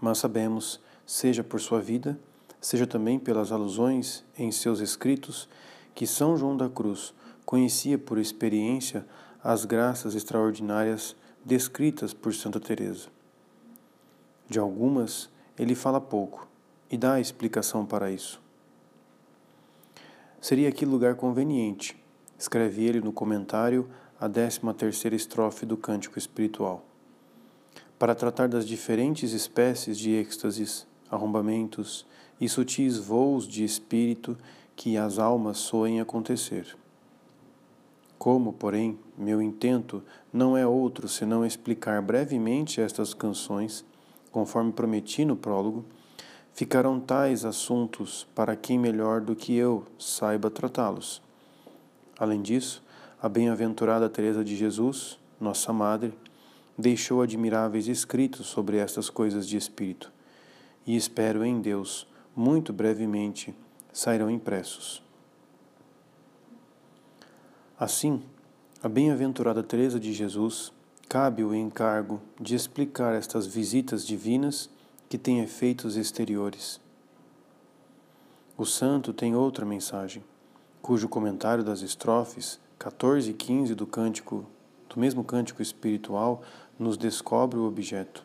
Mas 0.00 0.16
sabemos, 0.16 0.80
seja 1.04 1.44
por 1.44 1.60
sua 1.60 1.82
vida, 1.82 2.18
seja 2.58 2.86
também 2.86 3.18
pelas 3.18 3.52
alusões 3.52 4.24
em 4.38 4.50
seus 4.50 4.80
escritos, 4.80 5.46
que 5.94 6.06
São 6.06 6.34
João 6.34 6.56
da 6.56 6.70
Cruz 6.70 7.12
conhecia 7.44 7.98
por 7.98 8.16
experiência 8.16 9.06
as 9.44 9.66
graças 9.66 10.14
extraordinárias 10.14 11.14
descritas 11.46 12.12
por 12.12 12.34
Santa 12.34 12.58
Teresa. 12.58 13.08
De 14.48 14.58
algumas 14.58 15.30
ele 15.56 15.76
fala 15.76 16.00
pouco 16.00 16.48
e 16.90 16.98
dá 16.98 17.20
explicação 17.20 17.86
para 17.86 18.10
isso. 18.10 18.42
Seria 20.40 20.68
aqui 20.68 20.84
lugar 20.84 21.14
conveniente, 21.14 21.96
escreve 22.36 22.84
ele 22.84 23.00
no 23.00 23.12
comentário 23.12 23.88
a 24.18 24.26
décima 24.26 24.74
terceira 24.74 25.14
estrofe 25.14 25.64
do 25.64 25.76
Cântico 25.76 26.18
Espiritual, 26.18 26.84
para 27.96 28.16
tratar 28.16 28.48
das 28.48 28.66
diferentes 28.66 29.32
espécies 29.32 29.96
de 29.96 30.10
êxtases, 30.10 30.84
arrombamentos 31.08 32.04
e 32.40 32.48
sutis 32.48 32.98
voos 32.98 33.46
de 33.46 33.62
espírito 33.62 34.36
que 34.74 34.96
as 34.96 35.20
almas 35.20 35.58
soem 35.58 36.00
acontecer. 36.00 36.76
Como, 38.18 38.52
porém, 38.52 38.98
meu 39.16 39.40
intento 39.40 40.02
não 40.32 40.56
é 40.56 40.66
outro 40.66 41.08
senão 41.08 41.44
explicar 41.44 42.00
brevemente 42.02 42.80
estas 42.80 43.12
canções, 43.12 43.84
conforme 44.30 44.72
prometi 44.72 45.24
no 45.24 45.36
prólogo, 45.36 45.84
Ficarão 46.56 46.98
tais 46.98 47.44
assuntos 47.44 48.26
para 48.34 48.56
quem 48.56 48.78
melhor 48.78 49.20
do 49.20 49.36
que 49.36 49.54
eu 49.54 49.84
saiba 49.98 50.50
tratá-los. 50.50 51.20
Além 52.18 52.40
disso, 52.40 52.82
a 53.20 53.28
bem-aventurada 53.28 54.08
Teresa 54.08 54.42
de 54.42 54.56
Jesus, 54.56 55.18
nossa 55.38 55.70
madre, 55.70 56.14
deixou 56.78 57.20
admiráveis 57.20 57.88
escritos 57.88 58.46
sobre 58.46 58.78
estas 58.78 59.10
coisas 59.10 59.46
de 59.46 59.58
espírito, 59.58 60.10
e 60.86 60.96
espero 60.96 61.44
em 61.44 61.60
Deus, 61.60 62.08
muito 62.34 62.72
brevemente, 62.72 63.54
sairão 63.92 64.30
impressos. 64.30 65.05
Assim, 67.78 68.22
a 68.82 68.88
bem-aventurada 68.88 69.62
Teresa 69.62 70.00
de 70.00 70.10
Jesus 70.10 70.72
cabe 71.10 71.44
o 71.44 71.54
encargo 71.54 72.22
de 72.40 72.54
explicar 72.54 73.14
estas 73.14 73.46
visitas 73.46 74.06
divinas 74.06 74.70
que 75.10 75.18
tem 75.18 75.40
efeitos 75.40 75.94
exteriores. 75.94 76.80
O 78.56 78.64
santo 78.64 79.12
tem 79.12 79.36
outra 79.36 79.66
mensagem, 79.66 80.24
cujo 80.80 81.06
comentário 81.06 81.62
das 81.62 81.82
estrofes 81.82 82.58
14 82.78 83.32
e 83.32 83.34
15 83.34 83.74
do 83.74 83.86
cântico, 83.86 84.46
do 84.88 84.98
mesmo 84.98 85.22
cântico 85.22 85.60
espiritual, 85.60 86.40
nos 86.78 86.96
descobre 86.96 87.58
o 87.58 87.66
objeto. 87.66 88.24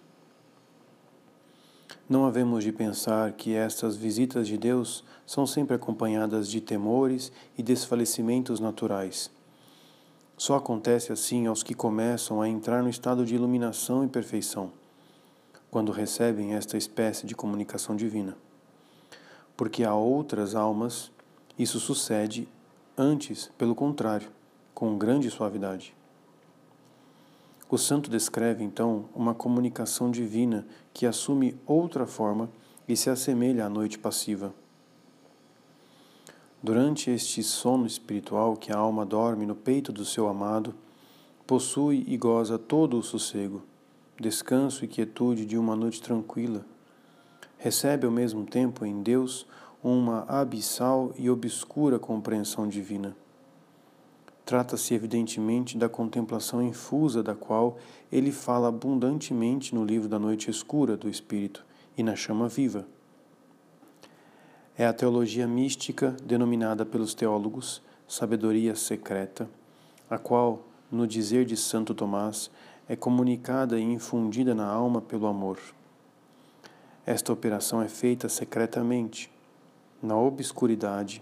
Não 2.07 2.25
havemos 2.25 2.63
de 2.63 2.71
pensar 2.71 3.33
que 3.33 3.53
estas 3.53 3.97
visitas 3.97 4.47
de 4.47 4.57
Deus 4.57 5.03
são 5.25 5.45
sempre 5.45 5.75
acompanhadas 5.75 6.47
de 6.47 6.61
temores 6.61 7.33
e 7.57 7.61
desfalecimentos 7.61 8.61
naturais. 8.61 9.29
Só 10.41 10.55
acontece 10.55 11.13
assim 11.13 11.45
aos 11.45 11.61
que 11.61 11.75
começam 11.75 12.41
a 12.41 12.49
entrar 12.49 12.81
no 12.81 12.89
estado 12.89 13.23
de 13.23 13.35
iluminação 13.35 14.03
e 14.03 14.07
perfeição 14.07 14.71
quando 15.69 15.91
recebem 15.91 16.55
esta 16.55 16.75
espécie 16.75 17.27
de 17.27 17.35
comunicação 17.35 17.95
divina. 17.95 18.35
Porque 19.55 19.83
a 19.83 19.93
outras 19.93 20.55
almas 20.55 21.11
isso 21.59 21.79
sucede 21.79 22.47
antes, 22.97 23.51
pelo 23.55 23.75
contrário, 23.75 24.31
com 24.73 24.97
grande 24.97 25.29
suavidade. 25.29 25.93
O 27.69 27.77
santo 27.77 28.09
descreve 28.09 28.63
então 28.63 29.05
uma 29.13 29.35
comunicação 29.35 30.09
divina 30.09 30.65
que 30.91 31.05
assume 31.05 31.55
outra 31.67 32.07
forma 32.07 32.49
e 32.87 32.97
se 32.97 33.11
assemelha 33.11 33.67
à 33.67 33.69
noite 33.69 33.99
passiva. 33.99 34.51
Durante 36.63 37.09
este 37.09 37.41
sono 37.41 37.85
espiritual 37.85 38.55
que 38.55 38.71
a 38.71 38.77
alma 38.77 39.05
dorme 39.05 39.45
no 39.45 39.55
peito 39.55 39.91
do 39.91 40.05
seu 40.05 40.27
amado, 40.27 40.75
possui 41.47 42.03
e 42.07 42.17
goza 42.17 42.57
todo 42.59 42.97
o 42.97 43.03
sossego 43.03 43.63
descanso 44.21 44.85
e 44.85 44.87
quietude 44.87 45.45
de 45.45 45.57
uma 45.57 45.75
noite 45.75 45.99
tranquila. 45.99 46.63
Recebe 47.57 48.05
ao 48.05 48.11
mesmo 48.11 48.45
tempo 48.45 48.85
em 48.85 49.01
Deus 49.01 49.47
uma 49.83 50.23
abissal 50.27 51.11
e 51.17 51.27
obscura 51.27 51.97
compreensão 51.97 52.67
divina. 52.67 53.15
Trata-se 54.45 54.93
evidentemente 54.93 55.77
da 55.77 55.89
contemplação 55.89 56.61
infusa 56.61 57.23
da 57.23 57.33
qual 57.33 57.77
ele 58.11 58.31
fala 58.31 58.67
abundantemente 58.67 59.73
no 59.73 59.83
livro 59.83 60.07
da 60.07 60.19
Noite 60.19 60.51
Escura 60.51 60.95
do 60.95 61.09
Espírito 61.09 61.65
e 61.97 62.03
na 62.03 62.15
Chama 62.15 62.47
Viva. 62.47 62.85
É 64.77 64.85
a 64.85 64.93
teologia 64.93 65.45
mística 65.45 66.15
denominada 66.23 66.85
pelos 66.85 67.13
teólogos 67.13 67.81
sabedoria 68.07 68.73
secreta, 68.73 69.49
a 70.09 70.17
qual, 70.17 70.63
no 70.91 71.05
dizer 71.05 71.45
de 71.45 71.57
Santo 71.57 71.93
Tomás, 71.93 72.49
é 72.87 72.95
comunicada 72.95 73.79
e 73.79 73.83
infundida 73.83 74.55
na 74.55 74.65
alma 74.65 75.01
pelo 75.01 75.27
amor. 75.27 75.59
Esta 77.05 77.33
operação 77.33 77.81
é 77.81 77.87
feita 77.87 78.29
secretamente, 78.29 79.31
na 80.01 80.17
obscuridade, 80.17 81.21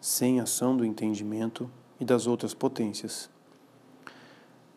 sem 0.00 0.40
ação 0.40 0.76
do 0.76 0.84
entendimento 0.84 1.70
e 2.00 2.04
das 2.04 2.26
outras 2.26 2.52
potências. 2.52 3.30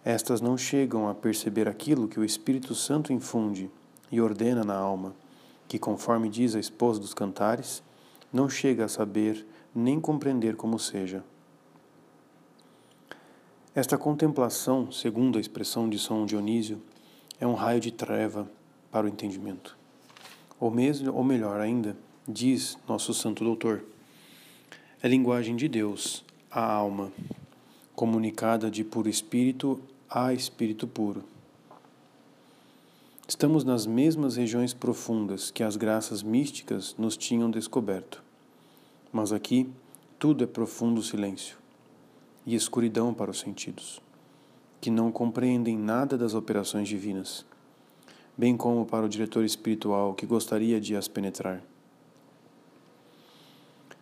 Estas 0.03 0.41
não 0.41 0.57
chegam 0.57 1.07
a 1.07 1.13
perceber 1.13 1.67
aquilo 1.67 2.07
que 2.07 2.19
o 2.19 2.25
Espírito 2.25 2.73
Santo 2.73 3.13
infunde 3.13 3.69
e 4.11 4.21
ordena 4.21 4.63
na 4.63 4.75
alma, 4.75 5.13
que, 5.67 5.77
conforme 5.77 6.29
diz 6.29 6.55
a 6.55 6.59
esposa 6.59 6.99
dos 6.99 7.13
cantares, 7.13 7.83
não 8.31 8.49
chega 8.49 8.85
a 8.85 8.89
saber 8.89 9.45
nem 9.73 9.99
compreender 9.99 10.55
como 10.55 10.77
seja. 10.79 11.23
Esta 13.73 13.97
contemplação, 13.97 14.91
segundo 14.91 15.37
a 15.37 15.41
expressão 15.41 15.89
de 15.89 15.97
São 15.97 16.25
Dionísio, 16.25 16.81
é 17.39 17.47
um 17.47 17.53
raio 17.53 17.79
de 17.79 17.91
treva 17.91 18.49
para 18.91 19.05
o 19.05 19.09
entendimento. 19.09 19.77
Ou 20.59 20.69
mesmo, 20.69 21.13
ou 21.13 21.23
melhor 21.23 21.59
ainda, 21.59 21.95
diz 22.27 22.77
nosso 22.87 23.13
santo 23.13 23.43
doutor, 23.43 23.83
é 25.01 25.07
linguagem 25.07 25.55
de 25.55 25.67
Deus, 25.67 26.23
a 26.51 26.61
alma, 26.61 27.11
comunicada 27.95 28.69
de 28.69 28.83
puro 28.83 29.09
espírito 29.09 29.81
a 30.09 30.33
espírito 30.33 30.85
puro. 30.85 31.23
Estamos 33.31 33.63
nas 33.63 33.85
mesmas 33.85 34.35
regiões 34.35 34.73
profundas 34.73 35.51
que 35.51 35.63
as 35.63 35.77
graças 35.77 36.21
místicas 36.21 36.93
nos 36.97 37.15
tinham 37.15 37.49
descoberto. 37.49 38.21
Mas 39.09 39.31
aqui 39.31 39.71
tudo 40.19 40.43
é 40.43 40.47
profundo 40.47 41.01
silêncio 41.01 41.57
e 42.45 42.55
escuridão 42.55 43.13
para 43.13 43.31
os 43.31 43.39
sentidos, 43.39 44.01
que 44.81 44.91
não 44.91 45.13
compreendem 45.13 45.77
nada 45.77 46.17
das 46.17 46.33
operações 46.33 46.89
divinas, 46.89 47.45
bem 48.37 48.57
como 48.57 48.85
para 48.85 49.05
o 49.05 49.09
diretor 49.09 49.45
espiritual 49.45 50.13
que 50.13 50.25
gostaria 50.25 50.81
de 50.81 50.93
as 50.93 51.07
penetrar. 51.07 51.63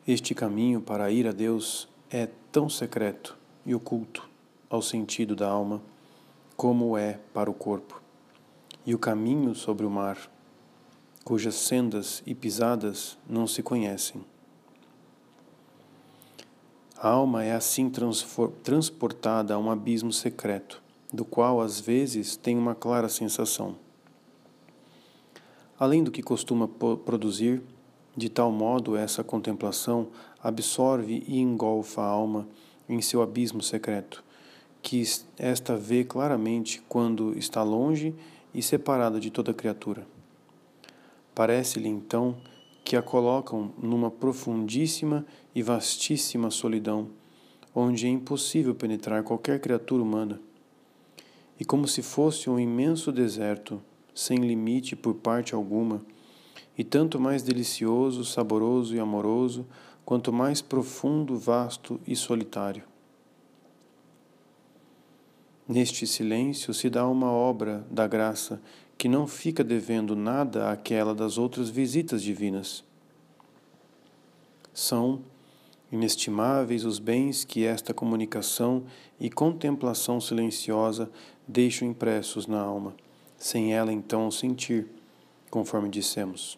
Este 0.08 0.34
caminho 0.34 0.82
para 0.82 1.12
ir 1.12 1.28
a 1.28 1.32
Deus 1.32 1.88
é 2.10 2.28
tão 2.52 2.68
secreto 2.68 3.38
e 3.64 3.76
oculto 3.76 4.28
ao 4.68 4.82
sentido 4.82 5.36
da 5.36 5.48
alma 5.48 5.80
como 6.58 6.98
é 6.98 7.20
para 7.32 7.48
o 7.48 7.54
corpo. 7.54 8.09
E 8.90 8.96
o 8.96 8.98
caminho 8.98 9.54
sobre 9.54 9.86
o 9.86 9.90
mar, 9.92 10.18
cujas 11.24 11.54
sendas 11.54 12.24
e 12.26 12.34
pisadas 12.34 13.20
não 13.30 13.46
se 13.46 13.62
conhecem. 13.62 14.26
A 16.98 17.10
alma 17.10 17.44
é 17.44 17.54
assim 17.54 17.88
transportada 18.64 19.54
a 19.54 19.60
um 19.60 19.70
abismo 19.70 20.12
secreto, 20.12 20.82
do 21.14 21.24
qual 21.24 21.62
às 21.62 21.80
vezes 21.80 22.36
tem 22.36 22.58
uma 22.58 22.74
clara 22.74 23.08
sensação. 23.08 23.76
Além 25.78 26.04
do 26.04 26.10
que 26.10 26.24
costuma 26.24 26.68
produzir, 26.68 27.62
de 28.18 28.28
tal 28.28 28.52
modo 28.52 28.98
essa 28.98 29.24
contemplação 29.24 30.08
absorve 30.42 31.24
e 31.28 31.38
engolfa 31.38 32.02
a 32.02 32.08
alma 32.08 32.48
em 32.90 33.04
seu 33.04 33.22
abismo 33.22 33.62
secreto, 33.62 34.24
que 34.82 35.04
esta 35.38 35.78
vê 35.78 36.04
claramente 36.04 36.82
quando 36.90 37.38
está 37.38 37.62
longe 37.62 38.16
e 38.54 38.62
separada 38.62 39.20
de 39.20 39.30
toda 39.30 39.54
criatura. 39.54 40.08
Parece-lhe 41.34 41.88
então 41.88 42.36
que 42.84 42.96
a 42.96 43.02
colocam 43.02 43.72
numa 43.82 44.10
profundíssima 44.10 45.26
e 45.54 45.62
vastíssima 45.62 46.50
solidão, 46.50 47.10
onde 47.74 48.08
é 48.08 48.10
impossível 48.10 48.74
penetrar 48.74 49.24
qualquer 49.24 49.60
criatura 49.62 50.02
humana. 50.02 50.42
E 51.60 51.64
como 51.64 51.88
se 51.88 52.02
fosse 52.02 52.50
um 52.50 52.60
imenso 52.60 53.12
deserto, 53.12 53.82
sem 54.14 54.40
limite 54.40 54.96
por 54.96 55.14
parte 55.14 55.54
alguma, 55.54 56.02
e 56.78 56.84
tanto 56.84 57.20
mais 57.20 57.44
delicioso, 57.44 58.26
saboroso 58.26 58.96
e 58.96 59.00
amoroso, 59.00 59.68
quanto 60.04 60.34
mais 60.34 60.62
profundo, 60.62 61.38
vasto 61.38 62.00
e 62.08 62.16
solitário. 62.16 62.89
Neste 65.70 66.08
silêncio 66.08 66.74
se 66.74 66.90
dá 66.90 67.08
uma 67.08 67.32
obra 67.32 67.86
da 67.92 68.08
graça 68.08 68.60
que 68.98 69.08
não 69.08 69.28
fica 69.28 69.64
devendo 69.64 70.16
nada 70.16 70.72
àquela 70.72 71.14
das 71.14 71.38
outras 71.38 71.70
visitas 71.70 72.24
divinas. 72.24 72.84
São 74.74 75.22
inestimáveis 75.92 76.84
os 76.86 76.98
bens 76.98 77.46
que 77.46 77.66
esta 77.66 77.94
comunicação 77.94 78.84
e 79.20 79.30
contemplação 79.30 80.20
silenciosa 80.20 81.12
deixam 81.48 81.88
impressos 81.88 82.48
na 82.48 82.60
alma, 82.60 82.96
sem 83.38 83.72
ela 83.72 83.94
então 83.94 84.32
sentir, 84.32 84.88
conforme 85.52 85.88
dissemos. 85.88 86.58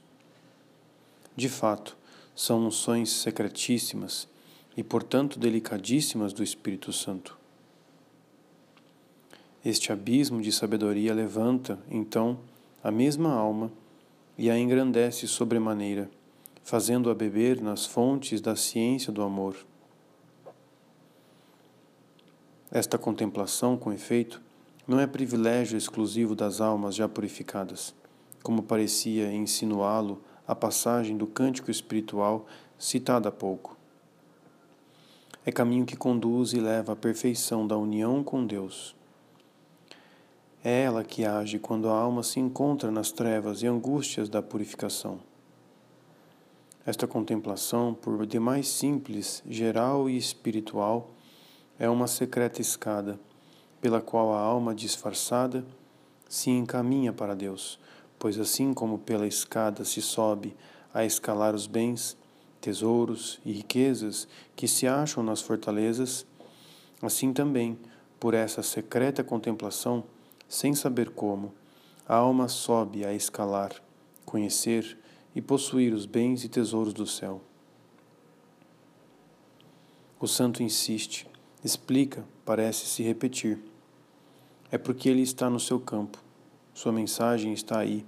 De 1.36 1.50
fato, 1.50 1.98
são 2.34 2.66
unções 2.66 3.10
secretíssimas 3.10 4.26
e, 4.78 4.82
portanto, 4.82 5.38
delicadíssimas 5.38 6.32
do 6.32 6.42
Espírito 6.42 6.94
Santo. 6.94 7.41
Este 9.64 9.92
abismo 9.92 10.42
de 10.42 10.52
sabedoria 10.52 11.14
levanta, 11.14 11.78
então, 11.88 12.40
a 12.84 12.90
mesma 12.90 13.32
alma 13.32 13.72
e 14.36 14.50
a 14.50 14.58
engrandece 14.58 15.28
sobremaneira, 15.28 16.10
fazendo-a 16.64 17.14
beber 17.14 17.62
nas 17.62 17.86
fontes 17.86 18.42
da 18.42 18.56
ciência 18.56 19.14
do 19.14 19.22
amor. 19.22 19.56
Esta 22.72 22.98
contemplação, 22.98 23.78
com 23.78 23.94
efeito, 23.94 24.42
não 24.88 25.00
é 25.00 25.06
privilégio 25.06 25.78
exclusivo 25.78 26.34
das 26.34 26.60
almas 26.60 26.96
já 26.96 27.08
purificadas, 27.08 27.94
como 28.42 28.64
parecia 28.64 29.32
insinuá-lo 29.32 30.24
a 30.48 30.56
passagem 30.56 31.16
do 31.16 31.28
cântico 31.28 31.70
espiritual 31.70 32.48
citada 32.80 33.30
há 33.30 33.32
pouco. 33.32 33.78
É 35.46 35.52
caminho 35.52 35.86
que 35.86 35.96
conduz 35.96 36.52
e 36.52 36.60
leva 36.60 36.94
à 36.94 36.96
perfeição 36.96 37.68
da 37.68 37.78
união 37.78 38.24
com 38.24 38.44
Deus 38.44 39.00
é 40.64 40.84
ela 40.84 41.04
que 41.04 41.26
age 41.26 41.58
quando 41.58 41.90
a 41.90 41.98
alma 41.98 42.24
se 42.24 42.40
encontra 42.40 42.92
nas 42.92 43.12
trevas 43.12 43.64
e 43.64 43.68
angústias 43.68 44.30
da 44.30 44.42
purificação. 44.42 45.20
Esta 46.86 47.08
contemplação, 47.08 47.94
por 47.94 48.26
demais 48.26 48.68
simples, 48.68 49.44
geral 49.48 50.10
e 50.10 50.18
espiritual, 50.18 51.12
é 51.80 51.90
uma 51.90 52.08
secreta 52.08 52.62
escada, 52.62 53.20
pela 53.80 54.02
qual 54.02 54.34
a 54.34 54.40
alma 54.40 54.74
disfarçada 54.76 55.66
se 56.30 56.50
encaminha 56.50 57.12
para 57.12 57.36
Deus, 57.36 57.80
pois 58.18 58.40
assim 58.40 58.74
como 58.74 59.00
pela 59.00 59.28
escada 59.28 59.84
se 59.84 60.02
sobe 60.02 60.56
a 60.94 61.04
escalar 61.04 61.56
os 61.56 61.66
bens, 61.66 62.16
tesouros 62.60 63.40
e 63.44 63.52
riquezas 63.52 64.28
que 64.56 64.68
se 64.68 64.88
acham 64.88 65.24
nas 65.24 65.42
fortalezas, 65.42 66.26
assim 67.02 67.34
também, 67.34 67.78
por 68.20 68.36
essa 68.36 68.62
secreta 68.62 69.24
contemplação, 69.24 70.04
sem 70.52 70.76
saber 70.76 71.12
como, 71.12 71.54
a 72.06 72.14
alma 72.14 72.50
sobe 72.50 73.06
a 73.06 73.14
escalar, 73.14 73.72
conhecer 74.26 74.98
e 75.34 75.42
possuir 75.42 75.94
os 75.94 76.06
bens 76.06 76.44
e 76.44 76.50
tesouros 76.50 76.94
do 76.94 77.08
céu. 77.08 77.40
O 80.20 80.28
santo 80.28 80.62
insiste, 80.62 81.26
explica, 81.64 82.26
parece 82.44 82.86
se 82.86 83.02
repetir. 83.02 83.60
É 84.70 84.78
porque 84.78 85.08
ele 85.08 85.22
está 85.22 85.50
no 85.50 85.58
seu 85.58 85.80
campo. 85.80 86.22
Sua 86.74 86.92
mensagem 86.92 87.54
está 87.54 87.80
aí, 87.80 88.06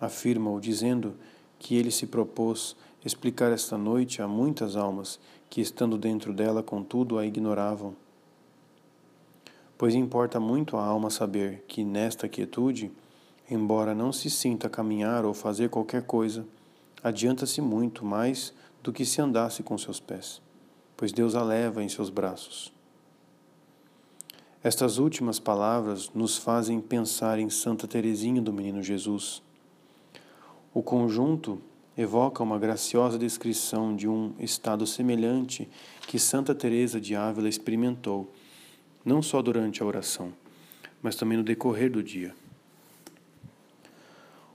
afirma-o, 0.00 0.58
dizendo 0.58 1.14
que 1.58 1.76
ele 1.76 1.90
se 1.90 2.06
propôs 2.06 2.74
explicar 3.04 3.52
esta 3.52 3.76
noite 3.76 4.22
a 4.22 4.26
muitas 4.26 4.76
almas 4.76 5.20
que, 5.50 5.60
estando 5.60 5.98
dentro 5.98 6.32
dela, 6.32 6.62
contudo, 6.62 7.18
a 7.18 7.26
ignoravam 7.26 7.94
pois 9.82 9.96
importa 9.96 10.38
muito 10.38 10.76
à 10.76 10.84
alma 10.84 11.10
saber 11.10 11.64
que 11.66 11.82
nesta 11.82 12.28
quietude, 12.28 12.88
embora 13.50 13.96
não 13.96 14.12
se 14.12 14.30
sinta 14.30 14.70
caminhar 14.70 15.24
ou 15.24 15.34
fazer 15.34 15.70
qualquer 15.70 16.04
coisa, 16.04 16.46
adianta-se 17.02 17.60
muito 17.60 18.04
mais 18.04 18.54
do 18.80 18.92
que 18.92 19.04
se 19.04 19.20
andasse 19.20 19.60
com 19.60 19.76
seus 19.76 19.98
pés, 19.98 20.40
pois 20.96 21.10
Deus 21.10 21.34
a 21.34 21.42
leva 21.42 21.82
em 21.82 21.88
seus 21.88 22.10
braços. 22.10 22.72
Estas 24.62 24.98
últimas 24.98 25.40
palavras 25.40 26.08
nos 26.14 26.36
fazem 26.36 26.80
pensar 26.80 27.40
em 27.40 27.50
Santa 27.50 27.88
Teresinha 27.88 28.40
do 28.40 28.52
Menino 28.52 28.84
Jesus. 28.84 29.42
O 30.72 30.80
conjunto 30.80 31.60
evoca 31.98 32.40
uma 32.40 32.56
graciosa 32.56 33.18
descrição 33.18 33.96
de 33.96 34.06
um 34.06 34.32
estado 34.38 34.86
semelhante 34.86 35.68
que 36.06 36.20
Santa 36.20 36.54
Teresa 36.54 37.00
de 37.00 37.16
Ávila 37.16 37.48
experimentou 37.48 38.32
não 39.04 39.22
só 39.22 39.42
durante 39.42 39.82
a 39.82 39.86
oração, 39.86 40.32
mas 41.02 41.16
também 41.16 41.36
no 41.38 41.44
decorrer 41.44 41.90
do 41.90 42.02
dia. 42.02 42.34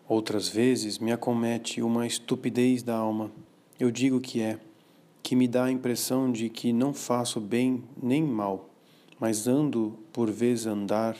Outras 0.07 0.47
vezes 0.47 0.99
me 0.99 1.11
acomete 1.11 1.81
uma 1.81 2.07
estupidez 2.07 2.81
da 2.81 2.95
alma. 2.95 3.29
Eu 3.77 3.91
digo 3.91 4.21
que 4.21 4.41
é, 4.41 4.57
que 5.21 5.35
me 5.35 5.47
dá 5.47 5.65
a 5.65 5.71
impressão 5.71 6.31
de 6.31 6.49
que 6.49 6.71
não 6.71 6.93
faço 6.93 7.41
bem 7.41 7.83
nem 8.01 8.23
mal, 8.23 8.69
mas 9.19 9.47
ando 9.47 9.99
por 10.13 10.31
vez 10.31 10.65
andar 10.65 11.17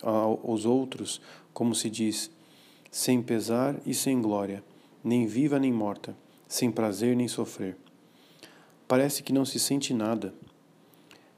aos 0.00 0.64
outros, 0.64 1.20
como 1.52 1.74
se 1.74 1.90
diz, 1.90 2.30
sem 2.90 3.20
pesar 3.20 3.76
e 3.84 3.92
sem 3.92 4.22
glória, 4.22 4.62
nem 5.02 5.26
viva 5.26 5.58
nem 5.58 5.72
morta, 5.72 6.16
sem 6.46 6.70
prazer 6.70 7.16
nem 7.16 7.26
sofrer. 7.26 7.76
Parece 8.86 9.22
que 9.22 9.32
não 9.32 9.44
se 9.44 9.58
sente 9.58 9.92
nada, 9.92 10.32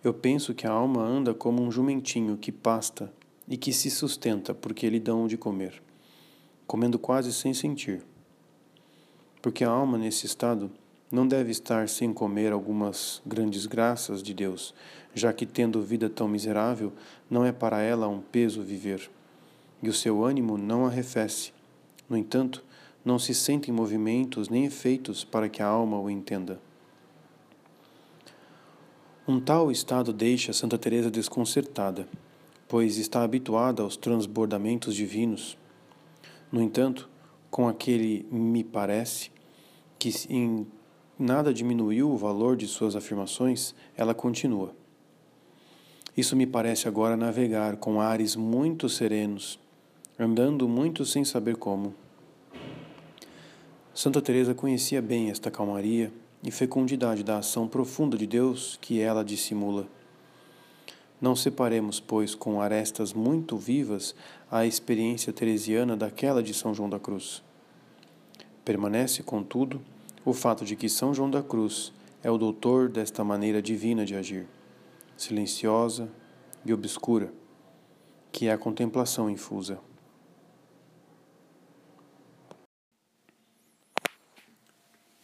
eu 0.03 0.15
penso 0.15 0.55
que 0.55 0.67
a 0.67 0.71
alma 0.71 1.03
anda 1.03 1.35
como 1.35 1.61
um 1.61 1.73
jumentinho 1.73 2.37
que 2.37 2.53
pasta 2.53 3.13
e 3.49 3.57
que 3.57 3.73
se 3.73 3.91
sustenta 3.91 4.55
porque 4.55 4.89
lhe 4.89 5.01
dão 5.01 5.27
de 5.27 5.37
comer, 5.37 5.83
comendo 6.67 6.99
quase 6.99 7.33
sem 7.33 7.53
sentir. 7.53 8.05
Porque 9.43 9.65
a 9.65 9.71
alma, 9.71 9.99
nesse 9.99 10.25
estado, 10.27 10.71
não 11.11 11.27
deve 11.27 11.51
estar 11.51 11.89
sem 11.89 12.13
comer 12.13 12.53
algumas 12.53 13.21
grandes 13.27 13.67
graças 13.67 14.23
de 14.23 14.33
Deus, 14.33 14.73
já 15.15 15.33
que, 15.33 15.47
tendo 15.47 15.83
vida 15.83 16.09
tão 16.09 16.29
miserável, 16.29 16.93
não 17.29 17.45
é 17.45 17.51
para 17.51 17.81
ela 17.81 18.07
um 18.07 18.21
peso 18.21 18.63
viver, 18.63 19.11
e 19.83 19.89
o 19.89 19.93
seu 19.93 20.25
ânimo 20.25 20.57
não 20.57 20.87
arrefece. 20.87 21.53
No 22.09 22.17
entanto, 22.17 22.65
não 23.05 23.19
se 23.19 23.35
sentem 23.35 23.73
movimentos 23.75 24.49
nem 24.49 24.65
efeitos 24.65 25.25
para 25.25 25.49
que 25.49 25.63
a 25.63 25.67
alma 25.67 25.99
o 25.99 26.11
entenda. 26.11 26.61
Um 29.29 29.39
tal 29.39 29.71
estado 29.71 30.11
deixa 30.11 30.55
Santa 30.55 30.79
Teresa 30.79 31.11
desconcertada, 31.11 32.09
pois 32.67 32.97
está 32.97 33.23
habituada 33.23 33.83
aos 33.83 33.95
transbordamentos 33.95 34.95
divinos. 34.95 35.59
No 36.51 36.63
entanto, 36.63 37.11
com 37.51 37.69
aquele 37.69 38.25
me 38.33 38.65
parece 38.65 39.31
que 39.99 40.11
em 40.31 40.67
nada 41.19 41.53
diminuiu 41.53 42.11
o 42.11 42.17
valor 42.17 42.57
de 42.57 42.67
suas 42.67 42.97
afirmações, 42.97 43.75
ela 43.95 44.15
continua. 44.15 44.75
Isso 46.17 46.35
me 46.35 46.47
parece 46.47 46.89
agora 46.89 47.15
navegar 47.15 47.77
com 47.77 48.01
ares 48.01 48.35
muito 48.35 48.89
serenos, 48.89 49.61
andando 50.19 50.67
muito 50.67 51.05
sem 51.05 51.23
saber 51.23 51.57
como. 51.57 51.95
Santa 53.93 54.23
Teresa 54.23 54.55
conhecia 54.55 55.03
bem 55.03 55.29
esta 55.29 55.51
calmaria 55.51 56.11
e 56.43 56.51
fecundidade 56.51 57.23
da 57.23 57.39
ação 57.39 57.67
profunda 57.67 58.17
de 58.17 58.27
Deus 58.27 58.79
que 58.81 59.01
ela 59.01 59.25
dissimula. 59.25 59.87
Não 61.21 61.35
separemos, 61.35 61.99
pois, 61.99 62.35
com 62.35 62.61
arestas 62.61 63.13
muito 63.13 63.57
vivas 63.57 64.15
a 64.51 64.65
experiência 64.65 65.33
teresiana 65.33 65.97
daquela 65.97 66.43
de 66.43 66.55
São 66.55 66.73
João 66.73 66.89
da 66.89 67.01
Cruz. 67.01 67.43
Permanece, 68.65 69.23
contudo, 69.23 69.81
o 70.25 70.33
fato 70.33 70.65
de 70.65 70.77
que 70.77 70.89
São 70.89 71.13
João 71.13 71.31
da 71.31 71.43
Cruz 71.43 71.93
é 72.23 72.31
o 72.31 72.39
doutor 72.39 72.89
desta 72.89 73.25
maneira 73.25 73.61
divina 73.61 74.05
de 74.05 74.15
agir, 74.15 74.47
silenciosa 75.17 76.09
e 76.65 76.73
obscura, 76.73 77.33
que 78.31 78.47
é 78.47 78.53
a 78.53 78.59
contemplação 78.59 79.29
infusa. 79.29 79.81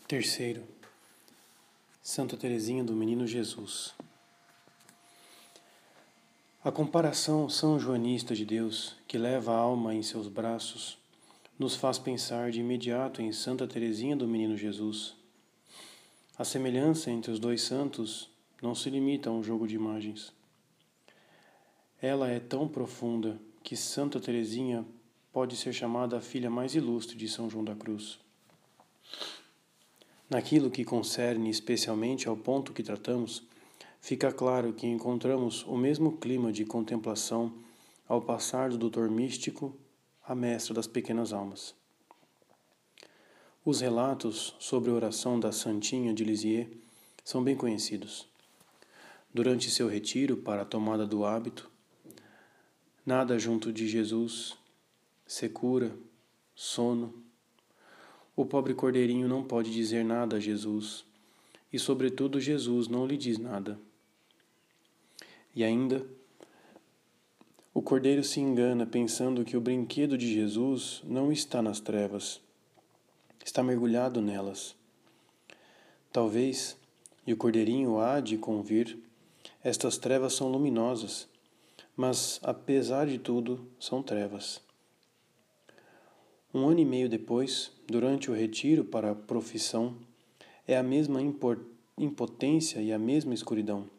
Terceiro, 0.09 0.74
Santa 2.07 2.37
Teresinha 2.37 2.85
do 2.85 2.95
Menino 2.95 3.27
Jesus. 3.27 3.95
A 6.63 6.71
comparação 6.71 7.49
são 7.49 7.81
joanista 7.81 8.35
de 8.35 8.45
Deus, 8.45 8.95
que 9.09 9.17
leva 9.17 9.55
a 9.55 9.57
alma 9.57 9.95
em 9.95 10.03
seus 10.03 10.29
braços, 10.29 10.99
nos 11.59 11.75
faz 11.75 11.99
pensar 11.99 12.51
de 12.51 12.61
imediato 12.61 13.23
em 13.23 13.33
Santa 13.33 13.67
Teresinha 13.67 14.15
do 14.15 14.29
Menino 14.29 14.55
Jesus. 14.55 15.15
A 16.37 16.45
semelhança 16.45 17.11
entre 17.11 17.33
os 17.33 17.39
dois 17.39 17.63
santos 17.63 18.29
não 18.61 18.75
se 18.75 18.91
limita 18.91 19.31
a 19.31 19.33
um 19.33 19.43
jogo 19.43 19.67
de 19.67 19.75
imagens. 19.75 20.31
Ela 22.03 22.29
é 22.29 22.39
tão 22.39 22.69
profunda 22.69 23.41
que 23.63 23.79
Santa 23.79 24.21
Teresinha 24.21 24.85
pode 25.33 25.57
ser 25.57 25.73
chamada 25.73 26.19
a 26.19 26.21
filha 26.21 26.51
mais 26.51 26.75
ilustre 26.75 27.17
de 27.17 27.27
São 27.31 27.49
João 27.49 27.65
da 27.65 27.75
Cruz. 27.75 28.19
Naquilo 30.29 30.71
que 30.71 30.85
concerne 30.85 31.51
especialmente 31.51 32.29
ao 32.29 32.37
ponto 32.37 32.73
que 32.73 32.83
tratamos, 32.83 33.43
fica 34.01 34.33
claro 34.33 34.73
que 34.73 34.87
encontramos 34.87 35.65
o 35.67 35.77
mesmo 35.77 36.17
clima 36.17 36.51
de 36.51 36.65
contemplação 36.65 37.53
ao 38.09 38.23
passar 38.23 38.71
do 38.71 38.79
doutor 38.79 39.11
místico 39.11 39.77
à 40.27 40.35
mestra 40.35 40.75
das 40.75 40.87
pequenas 40.87 41.33
almas. 41.33 41.75
Os 43.65 43.81
relatos 43.81 44.55
sobre 44.59 44.91
a 44.91 44.95
oração 44.95 45.41
da 45.41 45.51
Santinha 45.51 46.13
de 46.13 46.25
Lisieux 46.25 46.69
são 47.25 47.43
bem 47.43 47.57
conhecidos. 47.57 48.29
Durante 49.33 49.71
seu 49.71 49.89
retiro 49.89 50.37
para 50.37 50.63
a 50.63 50.67
tomada 50.67 51.07
do 51.07 51.25
hábito, 51.25 51.71
nada 53.05 53.39
junto 53.39 53.73
de 53.73 53.89
Jesus, 53.89 54.57
secura, 55.27 55.97
sono, 56.55 57.24
o 58.37 58.45
pobre 58.45 58.75
cordeirinho 58.75 59.29
não 59.29 59.45
pode 59.45 59.73
dizer 59.73 60.05
nada 60.05 60.37
a 60.37 60.41
Jesus, 60.41 61.05
e, 61.73 61.79
sobretudo, 61.79 62.41
Jesus 62.41 62.89
não 62.89 63.07
lhe 63.07 63.17
diz 63.17 63.39
nada. 63.39 63.79
E 65.55 65.63
ainda, 65.63 66.05
o 67.73 67.83
cordeiro 67.83 68.23
se 68.23 68.41
engana 68.41 68.87
pensando 68.87 69.45
que 69.45 69.57
o 69.57 69.61
brinquedo 69.61 70.17
de 70.17 70.33
Jesus 70.33 71.03
não 71.05 71.33
está 71.33 71.61
nas 71.61 71.81
trevas, 71.81 72.41
está 73.45 73.63
mergulhado 73.63 74.21
nelas. 74.21 74.75
Talvez, 76.13 76.77
e 77.27 77.33
o 77.33 77.37
cordeirinho 77.37 77.99
há 77.99 78.21
de 78.21 78.39
convir, 78.39 78.97
estas 79.63 79.99
trevas 79.99 80.35
são 80.35 80.49
luminosas, 80.49 81.29
mas, 81.97 82.41
apesar 82.43 83.07
de 83.07 83.19
tudo, 83.19 83.67
são 83.79 84.03
trevas. 84.03 84.64
Um 86.55 86.69
ano 86.69 86.79
e 86.79 86.85
meio 86.85 87.09
depois, 87.09 87.73
durante 87.85 88.31
o 88.31 88.35
retiro 88.35 88.85
para 88.85 89.11
a 89.11 89.15
profissão, 89.17 89.97
é 90.69 90.77
a 90.77 90.85
mesma 90.85 91.21
impotência 91.99 92.81
e 92.81 92.93
a 92.93 92.99
mesma 92.99 93.35
escuridão. 93.35 93.91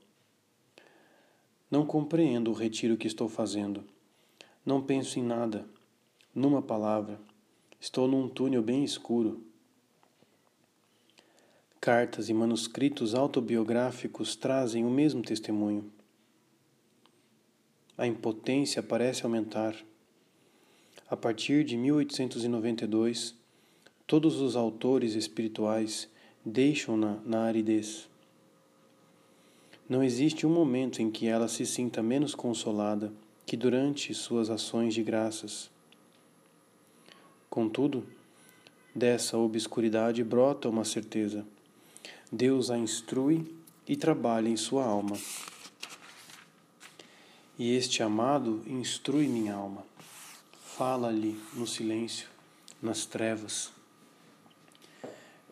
Não 1.69 1.85
compreendo 1.85 2.51
o 2.51 2.53
retiro 2.53 2.95
que 2.95 3.07
estou 3.07 3.27
fazendo. 3.27 3.83
Não 4.65 4.81
penso 4.81 5.19
em 5.19 5.23
nada. 5.23 5.67
Numa 6.33 6.61
palavra, 6.61 7.19
estou 7.77 8.07
num 8.07 8.29
túnel 8.29 8.63
bem 8.63 8.85
escuro. 8.85 9.43
Cartas 11.81 12.29
e 12.29 12.33
manuscritos 12.33 13.13
autobiográficos 13.13 14.33
trazem 14.33 14.85
o 14.85 14.89
mesmo 14.89 15.21
testemunho. 15.21 15.91
A 17.97 18.07
impotência 18.07 18.81
parece 18.81 19.25
aumentar 19.25 19.75
a 21.09 21.15
partir 21.15 21.63
de 21.63 21.77
1892, 21.77 23.35
todos 24.07 24.41
os 24.41 24.55
autores 24.55 25.13
espirituais 25.13 26.09
deixam-na 26.43 27.19
na 27.25 27.43
aridez. 27.43 28.09
Não 29.87 30.03
existe 30.03 30.47
um 30.47 30.49
momento 30.49 31.03
em 31.03 31.11
que 31.11 31.27
ela 31.27 31.47
se 31.47 31.63
sinta 31.63 32.01
menos 32.01 32.33
consolada 32.33 33.13
que 33.45 33.55
durante 33.55 34.13
suas 34.15 34.49
ações 34.49 34.95
de 34.95 35.03
graças. 35.03 35.69
Contudo, 37.51 38.03
dessa 38.93 39.37
obscuridade 39.37 40.23
brota 40.23 40.67
uma 40.67 40.83
certeza. 40.83 41.45
Deus 42.31 42.71
a 42.71 42.77
instrui 42.79 43.45
e 43.87 43.95
trabalha 43.95 44.49
em 44.49 44.57
sua 44.57 44.83
alma. 44.83 45.15
E 47.59 47.75
este 47.75 48.01
amado 48.01 48.63
instrui 48.65 49.27
minha 49.27 49.53
alma. 49.53 49.94
Fala-lhe 50.77 51.37
no 51.53 51.65
silêncio, 51.65 52.27
nas 52.81 53.05
trevas. 53.05 53.71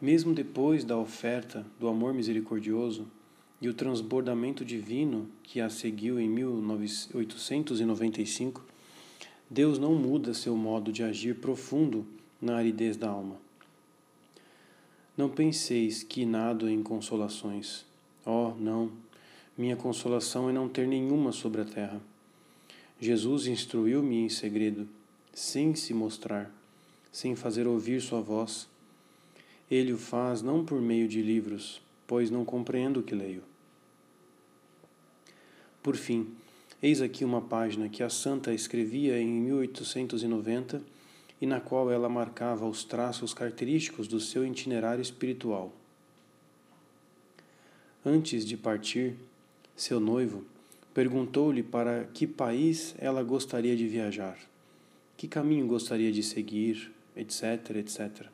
Mesmo 0.01 0.33
depois 0.33 0.83
da 0.83 0.97
oferta 0.97 1.65
do 1.79 1.87
amor 1.87 2.13
misericordioso 2.13 3.07
e 3.61 3.69
o 3.69 3.73
transbordamento 3.73 4.65
divino 4.65 5.29
que 5.41 5.61
a 5.61 5.69
seguiu 5.69 6.19
em 6.19 6.27
1895, 6.27 8.65
Deus 9.49 9.79
não 9.79 9.95
muda 9.95 10.33
seu 10.33 10.57
modo 10.57 10.91
de 10.91 11.03
agir 11.03 11.35
profundo 11.35 12.05
na 12.41 12.57
aridez 12.57 12.97
da 12.97 13.07
alma. 13.07 13.37
Não 15.15 15.29
penseis 15.29 16.03
que 16.03 16.25
nado 16.25 16.69
em 16.69 16.83
consolações. 16.83 17.85
Oh, 18.25 18.51
não! 18.59 18.91
Minha 19.57 19.77
consolação 19.77 20.49
é 20.49 20.51
não 20.51 20.67
ter 20.67 20.85
nenhuma 20.85 21.31
sobre 21.31 21.61
a 21.61 21.65
terra. 21.65 22.01
Jesus 22.99 23.47
instruiu-me 23.47 24.17
em 24.17 24.27
segredo 24.27 24.85
sem 25.33 25.73
se 25.73 25.95
mostrar, 25.95 26.51
sem 27.11 27.35
fazer 27.35 27.65
ouvir 27.65 27.99
sua 28.01 28.21
voz. 28.21 28.67
Ele 29.69 29.91
o 29.91 29.97
faz 29.97 30.43
não 30.43 30.63
por 30.63 30.79
meio 30.79 31.07
de 31.07 31.21
livros, 31.21 31.81
pois 32.05 32.29
não 32.29 32.45
compreendo 32.45 32.99
o 32.99 33.03
que 33.03 33.15
leio. 33.15 33.43
Por 35.81 35.95
fim, 35.95 36.27
eis 36.81 37.01
aqui 37.01 37.25
uma 37.25 37.41
página 37.41 37.89
que 37.89 38.03
a 38.03 38.09
santa 38.09 38.53
escrevia 38.53 39.19
em 39.19 39.27
1890 39.27 40.81
e 41.41 41.47
na 41.47 41.59
qual 41.59 41.91
ela 41.91 42.07
marcava 42.07 42.67
os 42.67 42.83
traços 42.83 43.33
característicos 43.33 44.07
do 44.07 44.19
seu 44.19 44.45
itinerário 44.45 45.01
espiritual. 45.01 45.73
Antes 48.05 48.45
de 48.45 48.55
partir, 48.55 49.15
seu 49.75 49.99
noivo 49.99 50.45
perguntou-lhe 50.93 51.63
para 51.63 52.03
que 52.13 52.27
país 52.27 52.93
ela 52.99 53.23
gostaria 53.23 53.75
de 53.75 53.87
viajar 53.87 54.52
que 55.17 55.27
caminho 55.27 55.67
gostaria 55.67 56.11
de 56.11 56.23
seguir, 56.23 56.91
etc, 57.15 57.75
etc. 57.75 58.27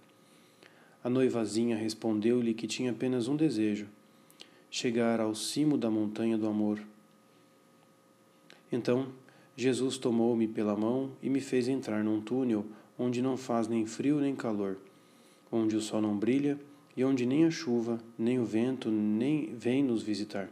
A 1.03 1.09
noivazinha 1.09 1.77
respondeu-lhe 1.77 2.53
que 2.53 2.67
tinha 2.67 2.91
apenas 2.91 3.27
um 3.27 3.35
desejo: 3.35 3.87
chegar 4.69 5.19
ao 5.19 5.33
cimo 5.35 5.77
da 5.77 5.89
montanha 5.89 6.37
do 6.37 6.47
amor. 6.47 6.81
Então, 8.71 9.07
Jesus 9.55 9.97
tomou-me 9.97 10.47
pela 10.47 10.75
mão 10.75 11.11
e 11.21 11.29
me 11.29 11.41
fez 11.41 11.67
entrar 11.67 12.03
num 12.03 12.21
túnel 12.21 12.65
onde 12.97 13.21
não 13.21 13.35
faz 13.35 13.67
nem 13.67 13.85
frio 13.85 14.19
nem 14.19 14.35
calor, 14.35 14.77
onde 15.51 15.75
o 15.75 15.81
sol 15.81 16.01
não 16.01 16.17
brilha 16.17 16.59
e 16.95 17.03
onde 17.03 17.25
nem 17.25 17.45
a 17.45 17.51
chuva, 17.51 17.99
nem 18.17 18.39
o 18.39 18.45
vento 18.45 18.91
nem 18.91 19.55
vem 19.55 19.83
nos 19.83 20.03
visitar. 20.03 20.49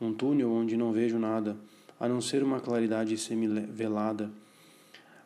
Um 0.00 0.12
túnel 0.12 0.50
onde 0.50 0.76
não 0.76 0.92
vejo 0.92 1.18
nada, 1.18 1.56
a 2.00 2.08
não 2.08 2.20
ser 2.20 2.42
uma 2.42 2.58
claridade 2.58 3.16
semi-velada 3.16 4.30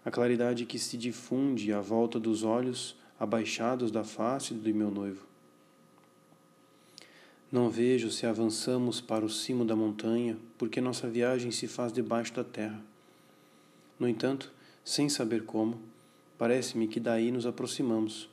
a 0.06 0.10
claridade 0.12 0.64
que 0.66 0.78
se 0.78 0.96
difunde 0.96 1.72
à 1.72 1.80
volta 1.80 2.20
dos 2.20 2.44
olhos 2.44 2.94
abaixados 3.18 3.90
da 3.90 4.04
face 4.04 4.54
do 4.54 4.72
meu 4.72 4.88
noivo. 4.88 5.26
Não 7.50 7.68
vejo 7.68 8.08
se 8.12 8.24
avançamos 8.24 9.00
para 9.00 9.24
o 9.24 9.28
cimo 9.28 9.64
da 9.64 9.74
montanha, 9.74 10.38
porque 10.56 10.80
nossa 10.80 11.08
viagem 11.08 11.50
se 11.50 11.66
faz 11.66 11.92
debaixo 11.92 12.32
da 12.34 12.44
terra. 12.44 12.80
No 13.98 14.08
entanto, 14.08 14.52
sem 14.84 15.08
saber 15.08 15.44
como, 15.44 15.80
parece-me 16.38 16.86
que 16.86 17.00
daí 17.00 17.32
nos 17.32 17.44
aproximamos. 17.44 18.28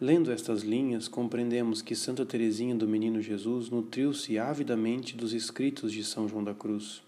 Lendo 0.00 0.32
estas 0.32 0.62
linhas, 0.62 1.06
compreendemos 1.06 1.80
que 1.82 1.94
Santa 1.94 2.26
Teresinha 2.26 2.74
do 2.74 2.88
Menino 2.88 3.22
Jesus 3.22 3.70
nutriu-se 3.70 4.40
avidamente 4.40 5.16
dos 5.16 5.32
escritos 5.32 5.92
de 5.92 6.02
São 6.02 6.28
João 6.28 6.42
da 6.42 6.52
Cruz. 6.52 7.05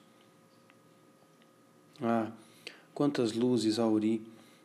Ah, 2.00 2.30
quantas 2.94 3.32
luzes 3.32 3.76
auri 3.76 4.22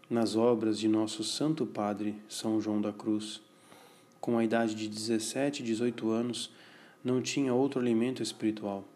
nas 0.08 0.36
obras 0.36 0.78
de 0.78 0.88
nosso 0.88 1.24
Santo 1.24 1.66
Padre 1.66 2.16
São 2.30 2.62
João 2.62 2.80
da 2.80 2.94
Cruz. 2.94 3.42
Com 4.22 4.38
a 4.38 4.44
idade 4.44 4.76
de 4.76 4.88
17, 4.88 5.64
18 5.64 6.12
anos, 6.12 6.52
não 7.04 7.24
tinha 7.24 7.52
outro 7.52 7.82
alimento 7.82 8.22
espiritual. 8.22 8.88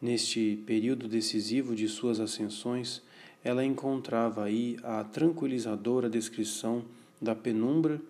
Neste 0.00 0.58
período 0.64 1.08
decisivo 1.08 1.76
de 1.76 1.86
suas 1.88 2.18
ascensões, 2.18 3.02
ela 3.44 3.62
encontrava 3.62 4.44
aí 4.44 4.78
a 4.82 5.04
tranquilizadora 5.04 6.08
descrição 6.08 6.82
da 7.20 7.34
penumbra 7.34 8.00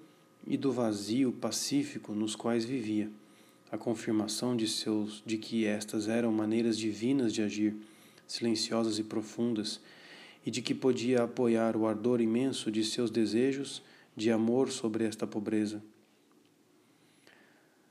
e 0.47 0.57
do 0.57 0.71
vazio 0.71 1.33
pacífico 1.33 2.13
nos 2.13 2.37
quais 2.37 2.65
vivia, 2.65 3.11
a 3.73 3.77
confirmação 3.77 4.57
de 4.57 4.69
seus 4.69 5.21
de 5.27 5.37
que 5.37 5.67
estas 5.67 6.07
eram 6.07 6.33
maneiras 6.33 6.79
divinas 6.79 7.33
de 7.33 7.43
agir 7.43 7.75
silenciosas 8.27 8.99
e 8.99 9.05
profundas, 9.05 9.81
e 10.45 10.51
de 10.51 10.61
que 10.61 10.75
podia 10.75 11.23
apoiar 11.23 11.77
o 11.77 11.87
ardor 11.87 12.21
imenso 12.21 12.71
de 12.71 12.85
seus 12.85 13.11
desejos 13.11 13.83
de 14.17 14.31
amor 14.31 14.71
sobre 14.71 15.05
esta 15.05 15.27
pobreza. 15.27 15.83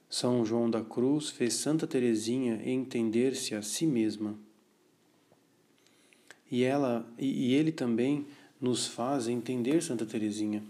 São 0.09 0.45
João 0.45 0.69
da 0.69 0.81
Cruz 0.81 1.29
fez 1.29 1.55
Santa 1.55 1.87
Teresinha 1.87 2.61
entender-se 2.63 3.55
a 3.55 3.63
si 3.63 3.87
mesma. 3.87 4.35
E 6.51 6.63
ela 6.63 7.03
e 7.17 7.55
ele 7.55 7.71
também 7.71 8.27
nos 8.61 8.85
faz 8.85 9.27
entender 9.27 9.81
Santa 9.81 10.05
Teresinha. 10.05 10.63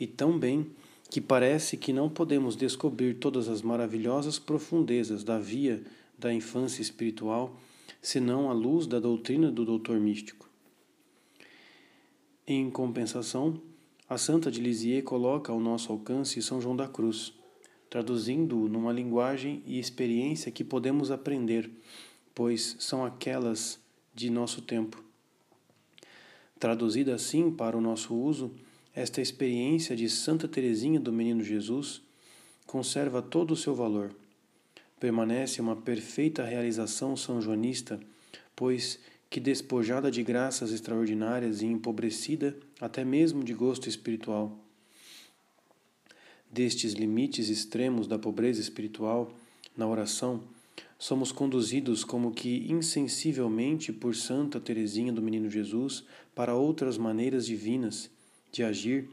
E 0.00 0.08
tão 0.08 0.36
bem 0.36 0.66
que 1.08 1.20
parece 1.20 1.76
que 1.76 1.92
não 1.92 2.10
podemos 2.10 2.56
descobrir 2.56 3.14
todas 3.14 3.48
as 3.48 3.62
maravilhosas 3.62 4.40
profundezas 4.40 5.22
da 5.22 5.38
via 5.38 5.80
da 6.18 6.34
infância 6.34 6.82
espiritual 6.82 7.54
senão 8.04 8.50
à 8.50 8.52
luz 8.52 8.86
da 8.86 9.00
doutrina 9.00 9.50
do 9.50 9.64
doutor 9.64 9.98
místico. 9.98 10.46
Em 12.46 12.70
compensação, 12.70 13.58
a 14.06 14.18
Santa 14.18 14.50
de 14.50 14.60
Lisieux 14.60 15.02
coloca 15.02 15.50
ao 15.50 15.58
nosso 15.58 15.90
alcance 15.90 16.42
São 16.42 16.60
João 16.60 16.76
da 16.76 16.86
Cruz, 16.86 17.32
traduzindo-o 17.88 18.68
numa 18.68 18.92
linguagem 18.92 19.62
e 19.64 19.78
experiência 19.78 20.52
que 20.52 20.62
podemos 20.62 21.10
aprender, 21.10 21.70
pois 22.34 22.76
são 22.78 23.06
aquelas 23.06 23.80
de 24.14 24.28
nosso 24.28 24.60
tempo. 24.60 25.02
Traduzida 26.60 27.14
assim 27.14 27.50
para 27.50 27.74
o 27.74 27.80
nosso 27.80 28.14
uso, 28.14 28.52
esta 28.94 29.22
experiência 29.22 29.96
de 29.96 30.10
Santa 30.10 30.46
Teresinha 30.46 31.00
do 31.00 31.10
Menino 31.10 31.42
Jesus 31.42 32.02
conserva 32.66 33.22
todo 33.22 33.52
o 33.52 33.56
seu 33.56 33.74
valor. 33.74 34.14
Permanece 35.04 35.60
uma 35.60 35.76
perfeita 35.76 36.42
realização 36.42 37.14
são-joanista, 37.14 38.00
pois 38.56 38.98
que 39.28 39.38
despojada 39.38 40.10
de 40.10 40.22
graças 40.22 40.72
extraordinárias 40.72 41.60
e 41.60 41.66
empobrecida 41.66 42.56
até 42.80 43.04
mesmo 43.04 43.44
de 43.44 43.52
gosto 43.52 43.86
espiritual. 43.86 44.58
Destes 46.50 46.94
limites 46.94 47.50
extremos 47.50 48.06
da 48.06 48.18
pobreza 48.18 48.62
espiritual, 48.62 49.30
na 49.76 49.86
oração, 49.86 50.42
somos 50.98 51.30
conduzidos 51.30 52.02
como 52.02 52.32
que 52.32 52.64
insensivelmente 52.72 53.92
por 53.92 54.16
Santa 54.16 54.58
Teresinha 54.58 55.12
do 55.12 55.20
Menino 55.20 55.50
Jesus 55.50 56.02
para 56.34 56.54
outras 56.54 56.96
maneiras 56.96 57.44
divinas 57.44 58.08
de 58.50 58.64
agir 58.64 59.10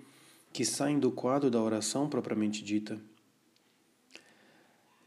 que 0.53 0.63
saem 0.63 0.97
do 0.97 1.11
quadro 1.11 1.51
da 1.51 1.61
oração 1.61 2.07
propriamente 2.07 2.63
dita. 2.63 3.10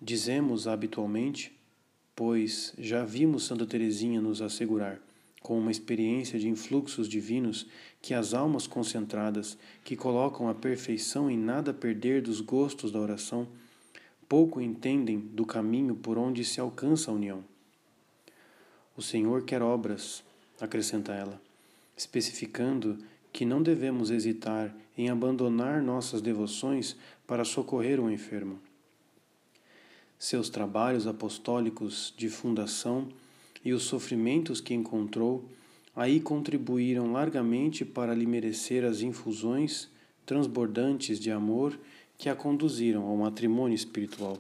Dizemos 0.01 0.67
habitualmente, 0.67 1.53
pois 2.15 2.75
já 2.79 3.05
vimos 3.05 3.45
Santa 3.45 3.67
Teresinha 3.67 4.21
nos 4.21 4.43
assegurar, 4.43 5.01
com 5.43 5.59
uma 5.59 5.71
experiência 5.71 6.39
de 6.39 6.49
influxos 6.49 7.09
divinos, 7.09 7.67
que 8.01 8.15
as 8.15 8.35
almas 8.35 8.67
concentradas, 8.67 9.59
que 9.85 9.97
colocam 9.97 10.49
a 10.49 10.55
perfeição 10.55 11.31
em 11.31 11.39
nada 11.39 11.73
perder 11.73 12.23
dos 12.23 12.41
gostos 12.41 12.91
da 12.91 12.99
oração, 12.99 13.47
pouco 14.29 14.61
entendem 14.61 15.19
do 15.19 15.45
caminho 15.45 15.95
por 15.95 16.19
onde 16.19 16.45
se 16.45 16.61
alcança 16.61 17.11
a 17.11 17.15
união. 17.15 17.45
O 18.97 19.03
Senhor 19.03 19.45
quer 19.45 19.61
obras, 19.61 20.25
acrescenta 20.61 21.13
ela, 21.13 21.41
especificando 21.97 22.99
que 23.33 23.45
não 23.45 23.63
devemos 23.63 24.11
hesitar 24.11 24.75
em 24.97 25.11
abandonar 25.11 25.83
nossas 25.83 26.23
devoções 26.23 26.97
para 27.27 27.45
socorrer 27.45 28.01
o 28.01 28.11
enfermo. 28.11 28.61
Seus 30.25 30.49
trabalhos 30.49 31.07
apostólicos 31.07 32.15
de 32.17 32.31
fundação 32.31 33.09
e 33.63 33.75
os 33.75 33.83
sofrimentos 33.83 34.59
que 34.59 34.73
encontrou 34.73 35.45
aí 35.95 36.19
contribuíram 36.19 37.13
largamente 37.13 37.85
para 37.85 38.15
lhe 38.15 38.25
merecer 38.25 38.87
as 38.87 39.03
infusões 39.03 39.91
transbordantes 40.25 41.21
de 41.21 41.31
amor 41.31 41.79
que 42.17 42.31
a 42.31 42.35
conduziram 42.35 43.03
ao 43.03 43.15
matrimônio 43.19 43.75
espiritual. 43.75 44.39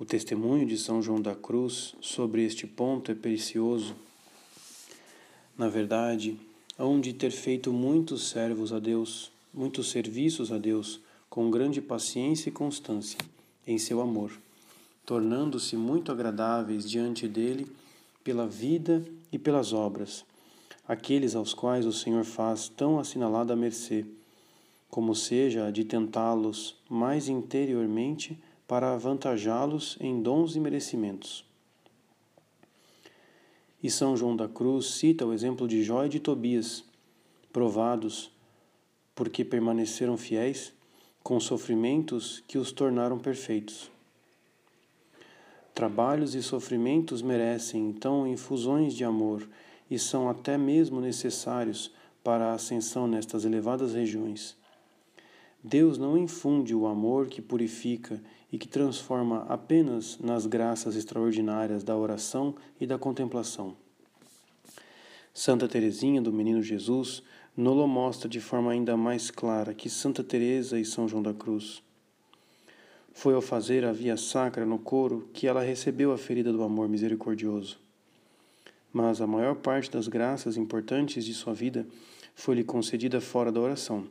O 0.00 0.04
testemunho 0.04 0.66
de 0.66 0.76
São 0.76 1.00
João 1.00 1.22
da 1.22 1.36
Cruz 1.36 1.94
sobre 2.00 2.44
este 2.44 2.66
ponto 2.66 3.12
é 3.12 3.14
precioso 3.14 3.94
na 5.56 5.68
verdade, 5.68 6.36
hão 6.76 7.00
de 7.00 7.12
ter 7.12 7.30
feito 7.30 7.72
muitos 7.72 8.30
servos 8.30 8.72
a 8.72 8.80
Deus, 8.80 9.30
muitos 9.54 9.90
serviços 9.90 10.50
a 10.50 10.58
Deus, 10.58 11.00
com 11.28 11.50
grande 11.50 11.80
paciência 11.80 12.48
e 12.48 12.52
constância 12.52 13.18
em 13.66 13.78
seu 13.78 14.00
amor, 14.00 14.32
tornando-se 15.04 15.76
muito 15.76 16.10
agradáveis 16.10 16.88
diante 16.88 17.28
dele 17.28 17.70
pela 18.24 18.46
vida 18.46 19.04
e 19.30 19.38
pelas 19.38 19.72
obras, 19.72 20.24
aqueles 20.86 21.34
aos 21.34 21.52
quais 21.52 21.86
o 21.86 21.92
Senhor 21.92 22.24
faz 22.24 22.68
tão 22.68 22.98
assinalada 22.98 23.54
mercê, 23.54 24.06
como 24.90 25.14
seja 25.14 25.70
de 25.70 25.84
tentá-los 25.84 26.76
mais 26.88 27.28
interiormente 27.28 28.38
para 28.66 28.92
avantajá-los 28.92 29.96
em 30.00 30.22
dons 30.22 30.56
e 30.56 30.60
merecimentos. 30.60 31.44
E 33.82 33.90
São 33.90 34.16
João 34.16 34.34
da 34.34 34.48
Cruz 34.48 34.86
cita 34.86 35.24
o 35.24 35.32
exemplo 35.32 35.68
de 35.68 35.82
Jó 35.82 36.04
e 36.04 36.08
de 36.08 36.18
Tobias, 36.18 36.84
provados 37.52 38.30
porque 39.14 39.44
permaneceram 39.44 40.16
fiéis 40.16 40.72
com 41.22 41.38
sofrimentos 41.38 42.42
que 42.46 42.58
os 42.58 42.72
tornaram 42.72 43.18
perfeitos. 43.18 43.90
Trabalhos 45.74 46.34
e 46.34 46.42
sofrimentos 46.42 47.22
merecem 47.22 47.88
então 47.88 48.26
infusões 48.26 48.94
de 48.94 49.04
amor 49.04 49.48
e 49.90 49.98
são 49.98 50.28
até 50.28 50.58
mesmo 50.58 51.00
necessários 51.00 51.92
para 52.24 52.46
a 52.46 52.54
ascensão 52.54 53.06
nestas 53.06 53.44
elevadas 53.44 53.94
regiões. 53.94 54.56
Deus 55.62 55.98
não 55.98 56.16
infunde 56.16 56.74
o 56.74 56.86
amor 56.86 57.26
que 57.26 57.42
purifica 57.42 58.20
e 58.50 58.58
que 58.58 58.68
transforma 58.68 59.44
apenas 59.48 60.18
nas 60.18 60.46
graças 60.46 60.96
extraordinárias 60.96 61.82
da 61.82 61.96
oração 61.96 62.54
e 62.80 62.86
da 62.86 62.98
contemplação. 62.98 63.76
Santa 65.32 65.68
Teresinha 65.68 66.20
do 66.20 66.32
Menino 66.32 66.62
Jesus 66.62 67.22
nolo 67.60 67.88
mostra 67.88 68.28
de 68.28 68.40
forma 68.40 68.70
ainda 68.70 68.96
mais 68.96 69.32
clara 69.32 69.74
que 69.74 69.90
Santa 69.90 70.22
Teresa 70.22 70.78
e 70.78 70.84
São 70.84 71.08
João 71.08 71.20
da 71.20 71.34
Cruz. 71.34 71.82
Foi 73.12 73.34
ao 73.34 73.42
fazer 73.42 73.84
a 73.84 73.90
via 73.90 74.16
sacra 74.16 74.64
no 74.64 74.78
coro 74.78 75.28
que 75.32 75.48
ela 75.48 75.60
recebeu 75.60 76.12
a 76.12 76.16
ferida 76.16 76.52
do 76.52 76.62
amor 76.62 76.88
misericordioso. 76.88 77.80
Mas 78.92 79.20
a 79.20 79.26
maior 79.26 79.56
parte 79.56 79.90
das 79.90 80.06
graças 80.06 80.56
importantes 80.56 81.24
de 81.24 81.34
sua 81.34 81.52
vida 81.52 81.84
foi-lhe 82.32 82.62
concedida 82.62 83.20
fora 83.20 83.50
da 83.50 83.58
oração. 83.58 84.06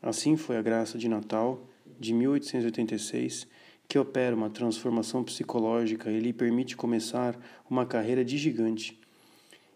Assim 0.00 0.36
foi 0.36 0.56
a 0.56 0.62
graça 0.62 0.96
de 0.96 1.08
Natal, 1.08 1.66
de 1.98 2.14
1886, 2.14 3.48
que 3.88 3.98
opera 3.98 4.36
uma 4.36 4.48
transformação 4.48 5.24
psicológica 5.24 6.08
e 6.08 6.20
lhe 6.20 6.32
permite 6.32 6.76
começar 6.76 7.36
uma 7.68 7.84
carreira 7.84 8.24
de 8.24 8.38
gigante, 8.38 8.99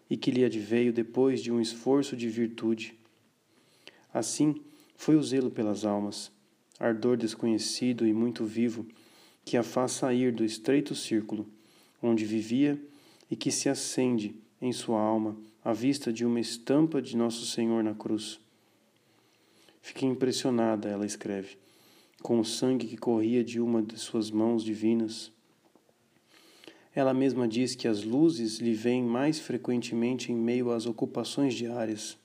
e 0.09 0.15
que 0.15 0.31
lhe 0.31 0.43
adveio 0.43 0.93
depois 0.93 1.41
de 1.41 1.51
um 1.51 1.59
esforço 1.59 2.15
de 2.15 2.29
virtude. 2.29 2.97
Assim, 4.13 4.61
foi 4.95 5.15
o 5.15 5.23
zelo 5.23 5.51
pelas 5.51 5.83
almas, 5.83 6.31
ardor 6.79 7.17
desconhecido 7.17 8.07
e 8.07 8.13
muito 8.13 8.45
vivo, 8.45 8.85
que 9.43 9.57
a 9.57 9.63
faz 9.63 9.91
sair 9.91 10.31
do 10.31 10.43
estreito 10.43 10.95
círculo 10.95 11.47
onde 12.01 12.25
vivia 12.25 12.79
e 13.29 13.35
que 13.35 13.51
se 13.51 13.69
acende 13.69 14.35
em 14.61 14.71
sua 14.71 14.99
alma 14.99 15.35
à 15.63 15.73
vista 15.73 16.13
de 16.13 16.25
uma 16.25 16.39
estampa 16.39 17.01
de 17.01 17.17
Nosso 17.17 17.45
Senhor 17.45 17.83
na 17.83 17.93
cruz. 17.93 18.39
Fiquei 19.81 20.07
impressionada, 20.07 20.89
ela 20.89 21.05
escreve, 21.05 21.57
com 22.21 22.39
o 22.39 22.45
sangue 22.45 22.87
que 22.87 22.97
corria 22.97 23.43
de 23.43 23.59
uma 23.59 23.81
de 23.81 23.97
suas 23.97 24.31
mãos 24.31 24.63
divinas. 24.63 25.31
Ela 26.95 27.13
mesma 27.13 27.45
diz 27.45 27.75
que 27.75 27.89
as 27.89 28.03
luzes 28.03 28.59
lhe 28.59 28.73
vêm 28.73 29.03
mais 29.03 29.37
frequentemente 29.37 30.31
em 30.31 30.35
meio 30.35 30.71
às 30.71 30.85
ocupações 30.85 31.53
diárias. 31.53 32.17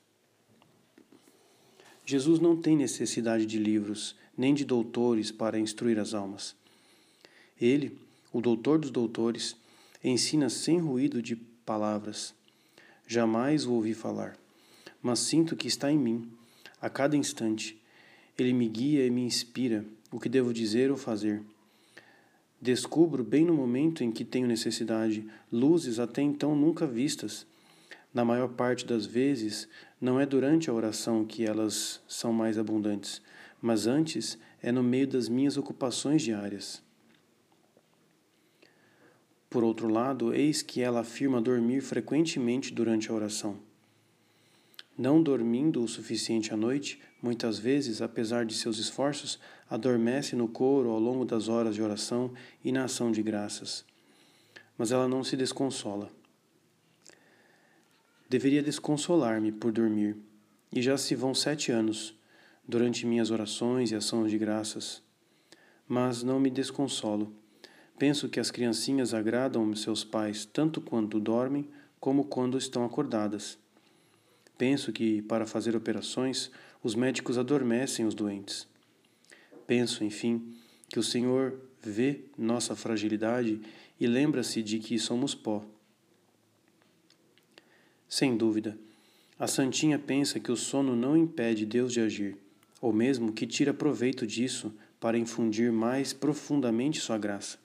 Jesus 2.06 2.38
não 2.38 2.56
tem 2.56 2.76
necessidade 2.76 3.44
de 3.44 3.58
livros, 3.58 4.14
nem 4.38 4.54
de 4.54 4.64
doutores 4.64 5.32
para 5.32 5.58
instruir 5.58 5.98
as 5.98 6.14
almas. 6.14 6.54
Ele, 7.60 7.98
o 8.32 8.40
doutor 8.40 8.78
dos 8.78 8.92
doutores, 8.92 9.56
ensina 10.02 10.48
sem 10.48 10.78
ruído 10.78 11.20
de 11.20 11.34
palavras. 11.66 12.32
Jamais 13.08 13.66
o 13.66 13.72
ouvi 13.72 13.92
falar, 13.92 14.38
mas 15.02 15.18
sinto 15.18 15.56
que 15.56 15.66
está 15.66 15.90
em 15.90 15.98
mim 15.98 16.30
a 16.80 16.88
cada 16.88 17.16
instante. 17.16 17.76
Ele 18.38 18.52
me 18.52 18.68
guia 18.68 19.04
e 19.04 19.10
me 19.10 19.22
inspira 19.22 19.84
o 20.12 20.20
que 20.20 20.28
devo 20.28 20.54
dizer 20.54 20.92
ou 20.92 20.96
fazer. 20.96 21.42
Descubro, 22.60 23.24
bem 23.24 23.44
no 23.46 23.54
momento 23.54 24.04
em 24.04 24.12
que 24.12 24.22
tenho 24.22 24.46
necessidade, 24.46 25.26
luzes 25.50 25.98
até 25.98 26.20
então 26.20 26.54
nunca 26.54 26.86
vistas. 26.86 27.46
Na 28.12 28.22
maior 28.22 28.48
parte 28.48 28.84
das 28.84 29.06
vezes, 29.06 29.66
não 29.98 30.20
é 30.20 30.26
durante 30.26 30.68
a 30.68 30.72
oração 30.74 31.24
que 31.24 31.46
elas 31.46 32.02
são 32.06 32.34
mais 32.34 32.58
abundantes, 32.58 33.22
mas 33.62 33.86
antes 33.86 34.38
é 34.60 34.70
no 34.70 34.82
meio 34.82 35.06
das 35.06 35.26
minhas 35.26 35.56
ocupações 35.56 36.20
diárias. 36.20 36.82
Por 39.48 39.64
outro 39.64 39.88
lado, 39.88 40.34
eis 40.34 40.60
que 40.60 40.82
ela 40.82 41.00
afirma 41.00 41.40
dormir 41.40 41.80
frequentemente 41.80 42.72
durante 42.74 43.10
a 43.10 43.14
oração. 43.14 43.69
Não 45.00 45.22
dormindo 45.22 45.82
o 45.82 45.88
suficiente 45.88 46.52
à 46.52 46.58
noite, 46.58 47.00
muitas 47.22 47.58
vezes, 47.58 48.02
apesar 48.02 48.44
de 48.44 48.52
seus 48.52 48.76
esforços, 48.76 49.40
adormece 49.66 50.36
no 50.36 50.46
coro 50.46 50.90
ao 50.90 51.00
longo 51.00 51.24
das 51.24 51.48
horas 51.48 51.74
de 51.74 51.80
oração 51.80 52.34
e 52.62 52.70
na 52.70 52.84
ação 52.84 53.10
de 53.10 53.22
graças. 53.22 53.82
Mas 54.76 54.92
ela 54.92 55.08
não 55.08 55.24
se 55.24 55.38
desconsola. 55.38 56.10
Deveria 58.28 58.62
desconsolar-me 58.62 59.50
por 59.50 59.72
dormir, 59.72 60.18
e 60.70 60.82
já 60.82 60.98
se 60.98 61.14
vão 61.14 61.34
sete 61.34 61.72
anos, 61.72 62.14
durante 62.68 63.06
minhas 63.06 63.30
orações 63.30 63.92
e 63.92 63.94
ações 63.94 64.30
de 64.30 64.36
graças. 64.36 65.02
Mas 65.88 66.22
não 66.22 66.38
me 66.38 66.50
desconsolo. 66.50 67.34
Penso 67.98 68.28
que 68.28 68.38
as 68.38 68.50
criancinhas 68.50 69.14
agradam 69.14 69.74
seus 69.74 70.04
pais 70.04 70.44
tanto 70.44 70.78
quando 70.78 71.18
dormem 71.18 71.70
como 71.98 72.26
quando 72.26 72.58
estão 72.58 72.84
acordadas. 72.84 73.58
Penso 74.60 74.92
que, 74.92 75.22
para 75.22 75.46
fazer 75.46 75.74
operações, 75.74 76.50
os 76.82 76.94
médicos 76.94 77.38
adormecem 77.38 78.04
os 78.04 78.12
doentes. 78.12 78.68
Penso, 79.66 80.04
enfim, 80.04 80.54
que 80.86 80.98
o 80.98 81.02
Senhor 81.02 81.58
vê 81.82 82.26
nossa 82.36 82.76
fragilidade 82.76 83.58
e 83.98 84.06
lembra-se 84.06 84.62
de 84.62 84.78
que 84.78 84.98
somos 84.98 85.34
pó. 85.34 85.64
Sem 88.06 88.36
dúvida, 88.36 88.76
a 89.38 89.46
Santinha 89.46 89.98
pensa 89.98 90.38
que 90.38 90.52
o 90.52 90.56
sono 90.56 90.94
não 90.94 91.16
impede 91.16 91.64
Deus 91.64 91.90
de 91.90 92.02
agir, 92.02 92.36
ou 92.82 92.92
mesmo 92.92 93.32
que 93.32 93.46
tira 93.46 93.72
proveito 93.72 94.26
disso 94.26 94.74
para 95.00 95.16
infundir 95.16 95.72
mais 95.72 96.12
profundamente 96.12 97.00
sua 97.00 97.16
graça. 97.16 97.58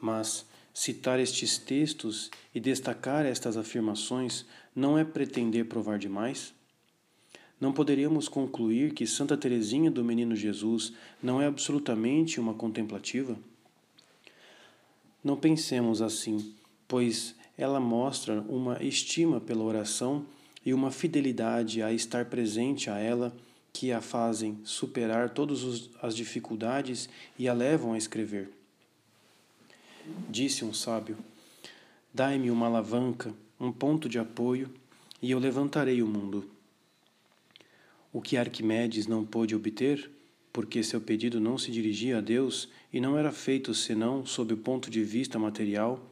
Mas 0.00 0.46
citar 0.72 1.20
estes 1.20 1.58
textos 1.58 2.30
e 2.54 2.60
destacar 2.60 3.26
estas 3.26 3.56
afirmações 3.56 4.44
não 4.74 4.98
é 4.98 5.04
pretender 5.04 5.66
provar 5.66 5.98
demais? 5.98 6.54
Não 7.60 7.72
poderíamos 7.72 8.28
concluir 8.28 8.92
que 8.92 9.06
Santa 9.06 9.36
Teresinha 9.36 9.90
do 9.90 10.04
Menino 10.04 10.34
Jesus 10.34 10.92
não 11.22 11.40
é 11.40 11.46
absolutamente 11.46 12.40
uma 12.40 12.54
contemplativa? 12.54 13.38
Não 15.22 15.36
pensemos 15.36 16.02
assim, 16.02 16.54
pois 16.88 17.36
ela 17.56 17.78
mostra 17.78 18.40
uma 18.48 18.82
estima 18.82 19.40
pela 19.40 19.62
oração 19.62 20.26
e 20.66 20.74
uma 20.74 20.90
fidelidade 20.90 21.82
a 21.82 21.92
estar 21.92 22.24
presente 22.24 22.90
a 22.90 22.98
ela 22.98 23.32
que 23.72 23.92
a 23.92 24.00
fazem 24.00 24.58
superar 24.64 25.30
todas 25.30 25.88
as 26.02 26.14
dificuldades 26.14 27.08
e 27.38 27.48
a 27.48 27.54
levam 27.54 27.92
a 27.92 27.98
escrever. 27.98 28.50
Disse 30.28 30.64
um 30.64 30.72
sábio: 30.72 31.16
Dai-me 32.12 32.50
uma 32.50 32.66
alavanca, 32.66 33.34
um 33.58 33.70
ponto 33.70 34.08
de 34.08 34.18
apoio, 34.18 34.70
e 35.20 35.30
eu 35.30 35.38
levantarei 35.38 36.02
o 36.02 36.06
mundo. 36.06 36.50
O 38.12 38.20
que 38.20 38.36
Arquimedes 38.36 39.06
não 39.06 39.24
pôde 39.24 39.54
obter, 39.54 40.10
porque 40.52 40.82
seu 40.82 41.00
pedido 41.00 41.40
não 41.40 41.56
se 41.56 41.70
dirigia 41.70 42.18
a 42.18 42.20
Deus 42.20 42.68
e 42.92 43.00
não 43.00 43.16
era 43.16 43.32
feito 43.32 43.72
senão 43.72 44.26
sob 44.26 44.52
o 44.52 44.58
ponto 44.58 44.90
de 44.90 45.02
vista 45.02 45.38
material, 45.38 46.04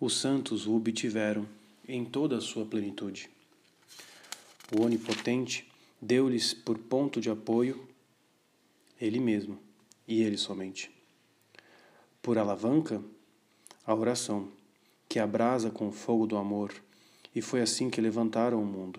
os 0.00 0.16
santos 0.16 0.66
o 0.66 0.74
obtiveram 0.74 1.46
em 1.86 2.04
toda 2.04 2.38
a 2.38 2.40
sua 2.40 2.64
plenitude. 2.64 3.30
O 4.76 4.82
Onipotente 4.82 5.66
deu-lhes 6.00 6.52
por 6.52 6.78
ponto 6.78 7.20
de 7.20 7.30
apoio 7.30 7.86
Ele 9.00 9.20
mesmo 9.20 9.58
e 10.08 10.22
Ele 10.22 10.36
somente. 10.36 10.93
Por 12.24 12.38
alavanca, 12.38 13.02
a 13.86 13.94
oração, 13.94 14.48
que 15.06 15.18
abrasa 15.18 15.70
com 15.70 15.88
o 15.88 15.92
fogo 15.92 16.26
do 16.26 16.38
amor, 16.38 16.72
e 17.34 17.42
foi 17.42 17.60
assim 17.60 17.90
que 17.90 18.00
levantaram 18.00 18.62
o 18.62 18.64
mundo. 18.64 18.98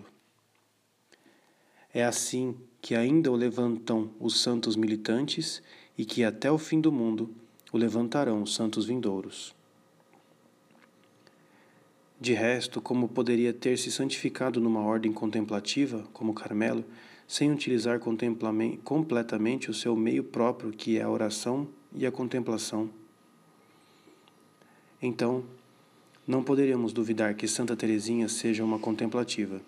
É 1.92 2.04
assim 2.04 2.54
que 2.80 2.94
ainda 2.94 3.32
o 3.32 3.34
levantam 3.34 4.12
os 4.20 4.40
santos 4.40 4.76
militantes 4.76 5.60
e 5.98 6.04
que 6.04 6.22
até 6.22 6.52
o 6.52 6.56
fim 6.56 6.80
do 6.80 6.92
mundo 6.92 7.28
o 7.72 7.76
levantarão 7.76 8.44
os 8.44 8.54
santos 8.54 8.86
vindouros. 8.86 9.52
De 12.20 12.32
resto, 12.32 12.80
como 12.80 13.08
poderia 13.08 13.52
ter 13.52 13.76
se 13.76 13.90
santificado 13.90 14.60
numa 14.60 14.82
ordem 14.82 15.12
contemplativa, 15.12 16.06
como 16.12 16.32
Carmelo, 16.32 16.84
sem 17.26 17.50
utilizar 17.50 17.98
completamente 18.84 19.68
o 19.68 19.74
seu 19.74 19.96
meio 19.96 20.22
próprio, 20.22 20.70
que 20.70 20.96
é 20.96 21.02
a 21.02 21.10
oração 21.10 21.66
e 21.92 22.06
a 22.06 22.12
contemplação? 22.12 22.88
Então, 25.00 25.44
não 26.26 26.42
poderíamos 26.42 26.92
duvidar 26.92 27.34
que 27.34 27.46
Santa 27.46 27.76
Teresinha 27.76 28.28
seja 28.28 28.64
uma 28.64 28.78
contemplativa 28.78 29.60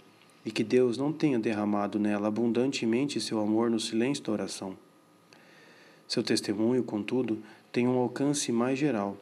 e 0.44 0.50
que 0.50 0.64
Deus 0.64 0.96
não 0.96 1.12
tenha 1.12 1.38
derramado 1.38 1.98
nela 1.98 2.28
abundantemente 2.28 3.20
seu 3.20 3.38
amor 3.38 3.70
no 3.70 3.78
silêncio 3.78 4.24
da 4.24 4.32
oração. 4.32 4.76
Seu 6.06 6.22
testemunho, 6.22 6.82
contudo, 6.82 7.42
tem 7.70 7.86
um 7.86 7.98
alcance 7.98 8.50
mais 8.50 8.78
geral. 8.78 9.18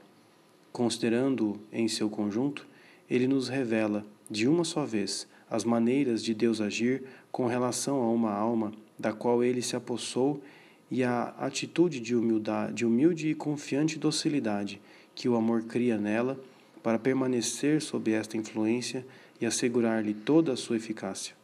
Considerando-o 0.73 1.59
em 1.73 1.89
seu 1.89 2.09
conjunto, 2.09 2.65
ele 3.11 3.27
nos 3.27 3.49
revela, 3.49 4.07
de 4.31 4.47
uma 4.47 4.63
só 4.63 4.85
vez, 4.85 5.27
as 5.51 5.65
maneiras 5.65 6.23
de 6.23 6.33
Deus 6.33 6.61
agir 6.61 7.03
com 7.33 7.47
relação 7.47 8.01
a 8.03 8.11
uma 8.11 8.33
alma 8.33 8.73
da 8.97 9.13
qual 9.13 9.43
ele 9.43 9.61
se 9.61 9.75
apossou 9.75 10.41
e 10.89 11.03
a 11.03 11.35
atitude 11.39 11.99
de 11.99 12.15
humildade, 12.15 12.75
de 12.75 12.87
humilde 12.87 13.29
e 13.29 13.35
confiante 13.35 13.99
docilidade 13.99 14.81
que 15.17 15.29
o 15.29 15.35
amor 15.35 15.65
cria 15.65 15.99
nela 15.99 16.39
para 16.83 16.99
permanecer 17.01 17.83
sob 17.83 18.13
esta 18.13 18.37
influência 18.37 19.05
e 19.41 19.47
assegurar-lhe 19.47 20.15
toda 20.15 20.53
a 20.53 20.57
sua 20.57 20.77
eficácia. 20.77 21.35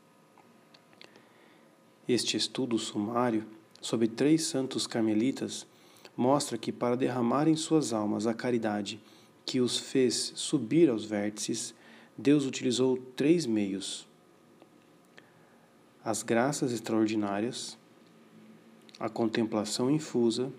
Este 2.07 2.37
estudo 2.37 2.79
sumário 2.79 3.45
sobre 3.81 4.07
três 4.07 4.45
santos 4.45 4.87
carmelitas 4.87 5.67
mostra 6.17 6.59
que, 6.59 6.71
para 6.71 6.97
derramar 6.97 7.49
em 7.49 7.57
suas 7.57 7.93
almas 7.93 8.27
a 8.27 8.35
caridade 8.35 9.01
que 9.45 9.61
os 9.61 9.79
fez 9.79 10.33
subir 10.37 10.89
aos 10.89 11.05
vértices, 11.05 11.75
Deus 12.17 12.45
utilizou 12.45 12.97
três 13.17 13.47
meios: 13.47 14.07
as 16.05 16.23
graças 16.23 16.73
extraordinárias, 16.73 17.79
a 19.01 19.09
contemplação 19.09 19.91
infusa, 19.91 20.53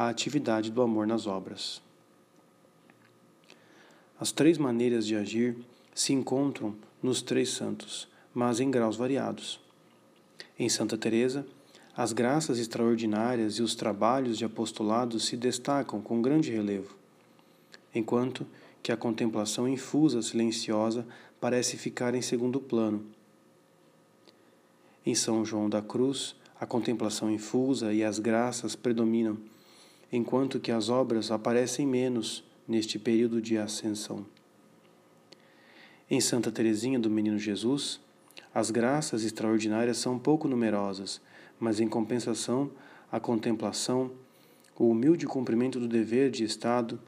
a 0.00 0.08
atividade 0.08 0.70
do 0.70 0.80
amor 0.80 1.08
nas 1.08 1.26
obras. 1.26 1.82
As 4.20 4.30
três 4.30 4.56
maneiras 4.56 5.04
de 5.04 5.16
agir 5.16 5.56
se 5.92 6.12
encontram 6.12 6.76
nos 7.02 7.20
três 7.20 7.48
santos, 7.48 8.06
mas 8.32 8.60
em 8.60 8.70
graus 8.70 8.94
variados. 8.94 9.60
Em 10.56 10.68
Santa 10.68 10.96
Teresa, 10.96 11.44
as 11.96 12.12
graças 12.12 12.60
extraordinárias 12.60 13.54
e 13.54 13.62
os 13.62 13.74
trabalhos 13.74 14.38
de 14.38 14.44
apostolado 14.44 15.18
se 15.18 15.36
destacam 15.36 16.00
com 16.00 16.22
grande 16.22 16.52
relevo, 16.52 16.94
enquanto 17.92 18.46
que 18.80 18.92
a 18.92 18.96
contemplação 18.96 19.66
infusa, 19.66 20.22
silenciosa, 20.22 21.04
parece 21.40 21.76
ficar 21.76 22.14
em 22.14 22.22
segundo 22.22 22.60
plano. 22.60 23.04
Em 25.04 25.16
São 25.16 25.44
João 25.44 25.68
da 25.68 25.82
Cruz, 25.82 26.36
a 26.60 26.64
contemplação 26.64 27.28
infusa 27.28 27.92
e 27.92 28.04
as 28.04 28.20
graças 28.20 28.76
predominam, 28.76 29.36
enquanto 30.12 30.60
que 30.60 30.72
as 30.72 30.88
obras 30.88 31.30
aparecem 31.30 31.86
menos 31.86 32.44
neste 32.66 32.98
período 32.98 33.40
de 33.40 33.56
ascensão. 33.58 34.26
Em 36.10 36.20
Santa 36.20 36.50
Teresinha 36.50 36.98
do 36.98 37.10
Menino 37.10 37.38
Jesus, 37.38 38.00
as 38.54 38.70
graças 38.70 39.24
extraordinárias 39.24 39.98
são 39.98 40.18
pouco 40.18 40.48
numerosas, 40.48 41.20
mas 41.60 41.80
em 41.80 41.88
compensação, 41.88 42.70
a 43.12 43.20
contemplação, 43.20 44.10
o 44.78 44.88
humilde 44.88 45.26
cumprimento 45.26 45.78
do 45.78 45.88
dever 45.88 46.30
de 46.30 46.44
Estado 46.44 46.98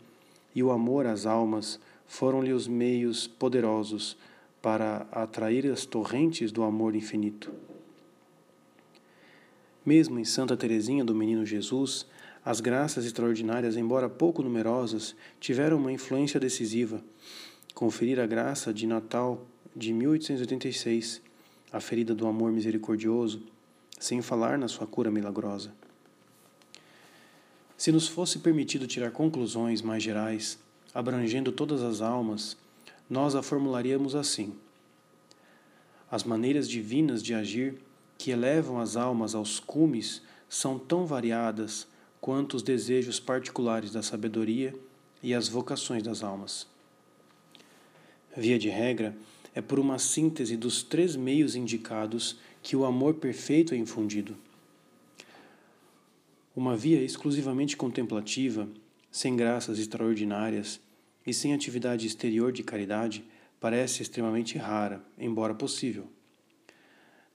e 0.54 0.62
o 0.62 0.70
amor 0.70 1.06
às 1.06 1.24
almas 1.24 1.80
foram-lhe 2.06 2.52
os 2.52 2.66
meios 2.66 3.26
poderosos 3.26 4.16
para 4.60 5.06
atrair 5.12 5.70
as 5.70 5.86
torrentes 5.86 6.52
do 6.52 6.62
amor 6.62 6.94
infinito. 6.94 7.52
Mesmo 9.86 10.18
em 10.18 10.24
Santa 10.24 10.56
Teresinha 10.56 11.04
do 11.04 11.14
Menino 11.14 11.46
Jesus, 11.46 12.06
as 12.44 12.60
graças 12.60 13.04
extraordinárias, 13.04 13.76
embora 13.76 14.08
pouco 14.08 14.42
numerosas, 14.42 15.14
tiveram 15.38 15.76
uma 15.76 15.92
influência 15.92 16.40
decisiva 16.40 17.02
conferir 17.74 18.20
a 18.20 18.26
graça 18.26 18.74
de 18.74 18.86
Natal 18.86 19.46
de 19.74 19.92
1886, 19.92 21.22
a 21.72 21.80
ferida 21.80 22.14
do 22.14 22.26
amor 22.26 22.52
misericordioso, 22.52 23.42
sem 23.98 24.20
falar 24.20 24.58
na 24.58 24.68
sua 24.68 24.86
cura 24.86 25.10
milagrosa. 25.10 25.72
Se 27.76 27.90
nos 27.90 28.08
fosse 28.08 28.40
permitido 28.40 28.86
tirar 28.86 29.10
conclusões 29.12 29.80
mais 29.80 30.02
gerais, 30.02 30.58
abrangendo 30.92 31.52
todas 31.52 31.82
as 31.82 32.02
almas, 32.02 32.56
nós 33.08 33.34
a 33.34 33.42
formularíamos 33.42 34.14
assim: 34.14 34.54
As 36.10 36.24
maneiras 36.24 36.68
divinas 36.68 37.22
de 37.22 37.32
agir 37.32 37.80
que 38.18 38.30
elevam 38.30 38.78
as 38.78 38.96
almas 38.96 39.34
aos 39.34 39.58
cumes 39.58 40.20
são 40.48 40.78
tão 40.78 41.06
variadas 41.06 41.86
quanto 42.20 42.54
os 42.54 42.62
desejos 42.62 43.18
particulares 43.18 43.90
da 43.90 44.02
sabedoria 44.02 44.74
e 45.22 45.34
as 45.34 45.48
vocações 45.48 46.02
das 46.02 46.22
almas. 46.22 46.66
Via 48.36 48.58
de 48.58 48.68
regra, 48.68 49.16
é 49.54 49.60
por 49.60 49.78
uma 49.78 49.98
síntese 49.98 50.56
dos 50.56 50.82
três 50.82 51.16
meios 51.16 51.56
indicados 51.56 52.38
que 52.62 52.76
o 52.76 52.84
amor 52.84 53.14
perfeito 53.14 53.74
é 53.74 53.76
infundido. 53.76 54.36
Uma 56.54 56.76
via 56.76 57.02
exclusivamente 57.02 57.76
contemplativa, 57.76 58.68
sem 59.10 59.34
graças 59.34 59.78
extraordinárias 59.78 60.80
e 61.26 61.32
sem 61.34 61.54
atividade 61.54 62.06
exterior 62.06 62.52
de 62.52 62.62
caridade, 62.62 63.24
parece 63.58 64.02
extremamente 64.02 64.56
rara, 64.56 65.02
embora 65.18 65.54
possível. 65.54 66.06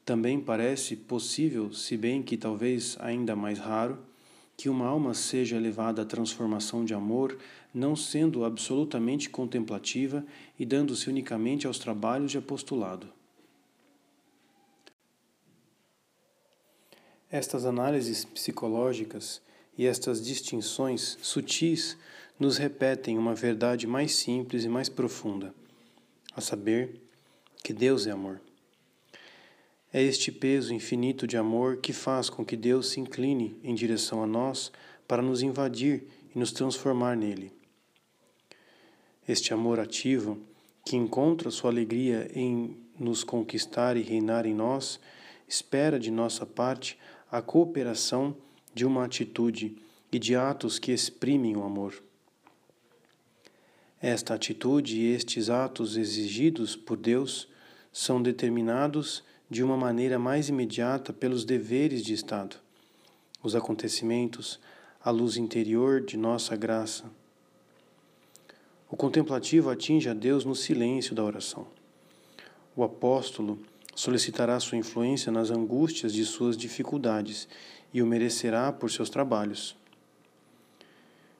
Também 0.05 0.39
parece 0.39 0.95
possível, 0.95 1.73
se 1.73 1.97
bem 1.97 2.21
que 2.21 2.37
talvez 2.37 2.95
ainda 2.99 3.35
mais 3.35 3.59
raro, 3.59 3.97
que 4.57 4.69
uma 4.69 4.85
alma 4.85 5.13
seja 5.13 5.59
levada 5.59 6.01
à 6.01 6.05
transformação 6.05 6.85
de 6.85 6.93
amor, 6.93 7.37
não 7.73 7.95
sendo 7.95 8.45
absolutamente 8.45 9.29
contemplativa 9.29 10.25
e 10.57 10.65
dando-se 10.65 11.09
unicamente 11.09 11.67
aos 11.67 11.77
trabalhos 11.77 12.31
de 12.31 12.37
apostolado. 12.37 13.07
Estas 17.29 17.65
análises 17.65 18.23
psicológicas 18.23 19.41
e 19.77 19.85
estas 19.85 20.23
distinções 20.23 21.17
sutis 21.21 21.97
nos 22.39 22.57
repetem 22.57 23.17
uma 23.17 23.35
verdade 23.35 23.85
mais 23.85 24.15
simples 24.15 24.63
e 24.63 24.69
mais 24.69 24.87
profunda, 24.87 25.53
a 26.33 26.39
saber, 26.39 27.01
que 27.63 27.73
Deus 27.73 28.07
é 28.07 28.11
amor. 28.11 28.39
É 29.97 30.01
este 30.01 30.29
peso 30.29 30.73
infinito 30.73 31.25
de 31.25 31.37
amor 31.37 31.77
que 31.77 31.93
faz 31.93 32.29
com 32.29 32.43
que 32.43 32.57
Deus 32.57 32.89
se 32.89 32.99
incline 32.99 33.57
em 33.63 33.73
direção 33.73 34.21
a 34.21 34.27
nós 34.27 34.69
para 35.07 35.21
nos 35.21 35.41
invadir 35.41 36.03
e 36.35 36.37
nos 36.37 36.51
transformar 36.51 37.15
nele. 37.15 37.49
Este 39.25 39.53
amor 39.53 39.79
ativo, 39.79 40.37
que 40.85 40.97
encontra 40.97 41.49
sua 41.49 41.71
alegria 41.71 42.29
em 42.35 42.75
nos 42.99 43.23
conquistar 43.23 43.95
e 43.95 44.01
reinar 44.01 44.45
em 44.45 44.53
nós, 44.53 44.99
espera 45.47 45.97
de 45.97 46.11
nossa 46.11 46.45
parte 46.45 46.99
a 47.31 47.41
cooperação 47.41 48.35
de 48.73 48.85
uma 48.85 49.05
atitude 49.05 49.77
e 50.11 50.19
de 50.19 50.35
atos 50.35 50.77
que 50.77 50.91
exprimem 50.91 51.55
o 51.55 51.63
amor. 51.63 52.03
Esta 54.01 54.33
atitude 54.33 54.99
e 54.99 55.13
estes 55.13 55.49
atos 55.49 55.95
exigidos 55.95 56.75
por 56.75 56.97
Deus 56.97 57.47
são 57.93 58.21
determinados 58.21 59.23
de 59.49 59.63
uma 59.63 59.77
maneira 59.77 60.17
mais 60.17 60.49
imediata 60.49 61.13
pelos 61.13 61.45
deveres 61.45 62.03
de 62.03 62.13
Estado, 62.13 62.57
os 63.43 63.55
acontecimentos, 63.55 64.59
a 65.03 65.11
luz 65.11 65.37
interior 65.37 66.01
de 66.01 66.17
nossa 66.17 66.55
graça. 66.55 67.05
O 68.89 68.95
contemplativo 68.95 69.69
atinge 69.69 70.09
a 70.09 70.13
Deus 70.13 70.45
no 70.45 70.55
silêncio 70.55 71.13
da 71.13 71.23
oração. 71.23 71.67
O 72.75 72.83
apóstolo 72.83 73.59
solicitará 73.95 74.59
sua 74.59 74.77
influência 74.77 75.31
nas 75.31 75.51
angústias 75.51 76.11
de 76.13 76.25
suas 76.25 76.57
dificuldades 76.57 77.47
e 77.93 78.01
o 78.01 78.05
merecerá 78.05 78.71
por 78.71 78.89
seus 78.89 79.09
trabalhos. 79.09 79.75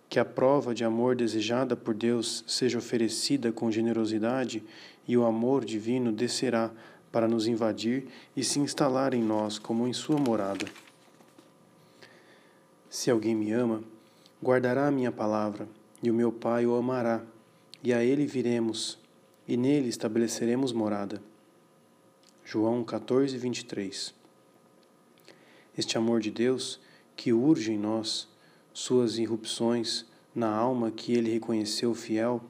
Que 0.07 0.19
a 0.19 0.25
prova 0.25 0.73
de 0.73 0.83
amor 0.83 1.15
desejada 1.15 1.75
por 1.75 1.93
Deus 1.93 2.43
seja 2.47 2.77
oferecida 2.77 3.51
com 3.51 3.71
generosidade 3.71 4.63
e 5.07 5.17
o 5.17 5.25
amor 5.25 5.65
divino 5.65 6.11
descerá 6.11 6.71
para 7.15 7.29
nos 7.29 7.47
invadir 7.47 8.09
e 8.35 8.43
se 8.43 8.59
instalar 8.59 9.13
em 9.13 9.23
nós 9.23 9.57
como 9.57 9.87
em 9.87 9.93
sua 9.93 10.17
morada. 10.17 10.65
Se 12.89 13.09
alguém 13.09 13.33
me 13.33 13.53
ama, 13.53 13.81
guardará 14.43 14.85
a 14.85 14.91
minha 14.91 15.13
palavra, 15.13 15.65
e 16.03 16.11
o 16.11 16.13
meu 16.13 16.29
Pai 16.29 16.65
o 16.65 16.75
amará, 16.75 17.23
e 17.81 17.93
a 17.93 18.03
ele 18.03 18.25
viremos, 18.25 18.99
e 19.47 19.55
nele 19.55 19.87
estabeleceremos 19.87 20.73
morada. 20.73 21.23
João 22.43 22.83
14, 22.83 23.37
23 23.37 24.13
Este 25.77 25.97
amor 25.97 26.19
de 26.19 26.31
Deus, 26.31 26.81
que 27.15 27.31
urge 27.31 27.71
em 27.71 27.79
nós, 27.79 28.27
suas 28.73 29.17
irrupções 29.17 30.05
na 30.35 30.53
alma 30.53 30.91
que 30.91 31.13
ele 31.13 31.31
reconheceu 31.31 31.95
fiel, 31.95 32.43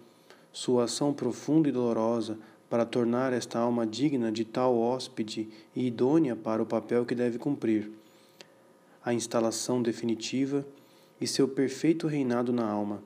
sua 0.51 0.85
ação 0.85 1.13
profunda 1.13 1.69
e 1.69 1.71
dolorosa 1.71 2.39
para 2.75 2.85
tornar 2.85 3.31
esta 3.31 3.57
alma 3.57 3.87
digna 3.87 4.29
de 4.29 4.43
tal 4.43 4.77
hóspede 4.77 5.47
e 5.73 5.87
idônea 5.87 6.35
para 6.35 6.61
o 6.61 6.65
papel 6.65 7.05
que 7.05 7.15
deve 7.15 7.39
cumprir, 7.39 7.89
a 9.01 9.13
instalação 9.13 9.81
definitiva 9.81 10.67
e 11.21 11.25
seu 11.25 11.47
perfeito 11.47 12.05
reinado 12.05 12.51
na 12.51 12.69
alma. 12.69 13.01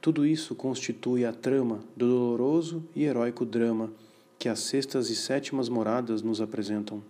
Tudo 0.00 0.24
isso 0.24 0.54
constitui 0.54 1.26
a 1.26 1.32
trama 1.34 1.80
do 1.94 2.08
doloroso 2.08 2.82
e 2.94 3.04
heróico 3.04 3.44
drama 3.44 3.92
que 4.38 4.48
as 4.48 4.60
sextas 4.60 5.10
e 5.10 5.14
sétimas 5.14 5.68
moradas 5.68 6.22
nos 6.22 6.40
apresentam. 6.40 7.02